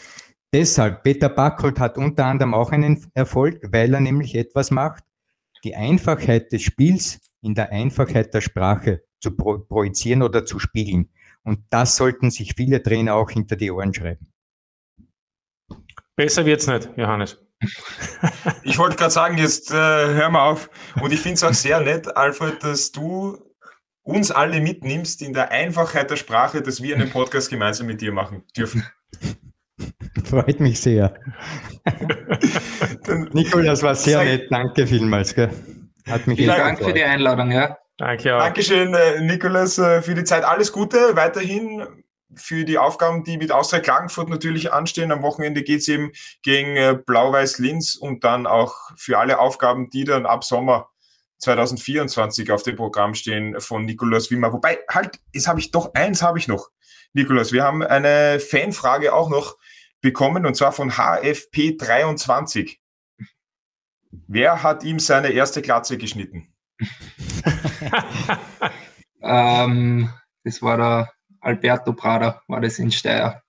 [0.53, 5.05] deshalb, Peter Backholt hat unter anderem auch einen Erfolg, weil er nämlich etwas macht,
[5.65, 11.11] die Einfachheit des Spiels in der Einfachheit der Sprache zu pro projizieren oder zu spiegeln.
[11.43, 14.27] Und das sollten sich viele Trainer auch hinter die Ohren schreiben.
[16.17, 17.39] Besser wird's nicht, Johannes.
[18.65, 20.71] Ich wollte gerade sagen, jetzt äh, hör mal auf.
[21.01, 23.39] Und ich finde es auch sehr nett, Alfred, dass du
[24.07, 28.13] uns alle mitnimmst in der Einfachheit der Sprache, dass wir einen Podcast gemeinsam mit dir
[28.13, 28.87] machen dürfen.
[30.25, 31.15] Freut mich sehr.
[33.33, 34.47] Nikolas war sehr nett.
[34.51, 35.35] Danke vielmals.
[35.35, 35.51] Gell?
[36.09, 37.51] Hat mich Vielen Dank für die Einladung.
[37.51, 37.77] Ja.
[37.99, 38.41] Danke auch.
[38.41, 40.45] Dankeschön, äh, Nikolas, äh, für die Zeit.
[40.45, 41.87] Alles Gute weiterhin
[42.35, 45.11] für die Aufgaben, die mit Austria Klagenfurt natürlich anstehen.
[45.11, 50.05] Am Wochenende geht's eben gegen äh, Blau-Weiß Linz und dann auch für alle Aufgaben, die
[50.05, 50.91] dann ab Sommer
[51.39, 54.53] 2024 auf dem Programm stehen von Nikolaus Wimmer.
[54.53, 56.71] Wobei, halt, jetzt habe ich doch eins habe ich noch.
[57.13, 59.57] Nikolaus, wir haben eine Fanfrage auch noch
[60.01, 62.79] bekommen und zwar von HFP23.
[64.29, 66.55] Wer hat ihm seine erste Glatze geschnitten?
[69.23, 70.11] ähm,
[70.45, 73.43] das war der Alberto Prada, war das in Steyr.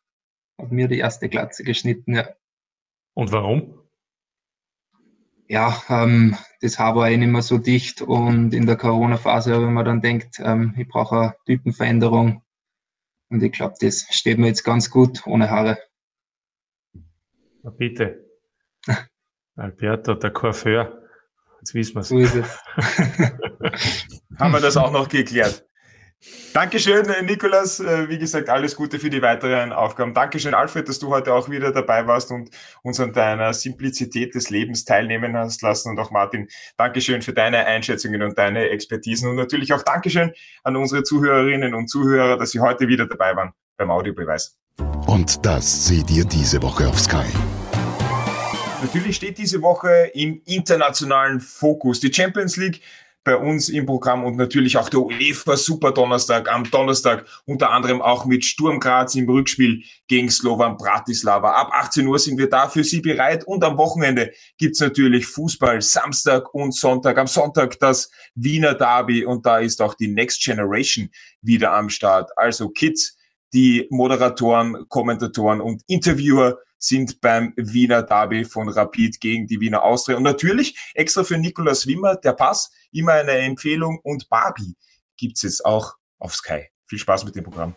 [0.59, 2.29] Hat mir die erste Glatze geschnitten, ja.
[3.13, 3.76] Und warum?
[5.49, 9.73] Ja, ähm, das Haar war eh nicht mehr so dicht und in der Corona-Phase, wenn
[9.73, 12.43] man dann denkt, ähm, ich brauche eine Typenveränderung
[13.29, 15.77] und ich glaube, das steht mir jetzt ganz gut ohne Haare.
[17.63, 18.25] Na bitte.
[19.55, 21.01] Alberto, der Coiffeur.
[21.59, 22.09] Jetzt wissen wir es.
[22.09, 22.59] So ist es.
[24.39, 25.66] Haben wir das auch noch geklärt.
[26.53, 27.79] Dankeschön, Nikolas.
[27.79, 30.13] Äh, wie gesagt, alles Gute für die weiteren Aufgaben.
[30.13, 32.49] Dankeschön, Alfred, dass du heute auch wieder dabei warst und
[32.81, 35.91] uns an deiner Simplizität des Lebens teilnehmen hast lassen.
[35.91, 39.29] Und auch Martin, Dankeschön für deine Einschätzungen und deine Expertisen.
[39.29, 43.53] Und natürlich auch Dankeschön an unsere Zuhörerinnen und Zuhörer, dass sie heute wieder dabei waren
[43.77, 44.57] beim Audiobeweis.
[45.05, 47.25] Und das seht ihr diese Woche auf Sky.
[48.81, 52.81] Natürlich steht diese Woche im internationalen Fokus die Champions League
[53.27, 58.01] bei uns im Programm und natürlich auch der UEFA Super Donnerstag am Donnerstag, unter anderem
[58.01, 61.51] auch mit Sturm Graz im Rückspiel gegen Slovan Bratislava.
[61.51, 65.81] Ab 18 Uhr sind wir da für Sie bereit und am Wochenende gibt's natürlich Fußball
[65.81, 67.17] Samstag und Sonntag.
[67.17, 71.09] Am Sonntag das Wiener Derby und da ist auch die Next Generation
[71.41, 72.31] wieder am Start.
[72.37, 73.17] Also Kids,
[73.51, 80.17] die Moderatoren, Kommentatoren und Interviewer sind beim Wiener Derby von Rapid gegen die Wiener Austria.
[80.17, 84.75] Und natürlich extra für Nikolaus Wimmer, der Pass, immer eine Empfehlung und Barbie
[85.17, 86.67] gibt's jetzt auch auf Sky.
[86.85, 87.75] Viel Spaß mit dem Programm.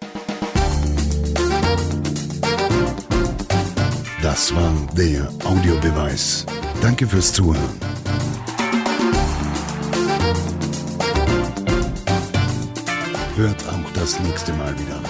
[4.22, 6.46] Das war der Audiobeweis.
[6.80, 7.80] Danke fürs Zuhören.
[13.36, 15.00] Hört auch das nächste Mal wieder.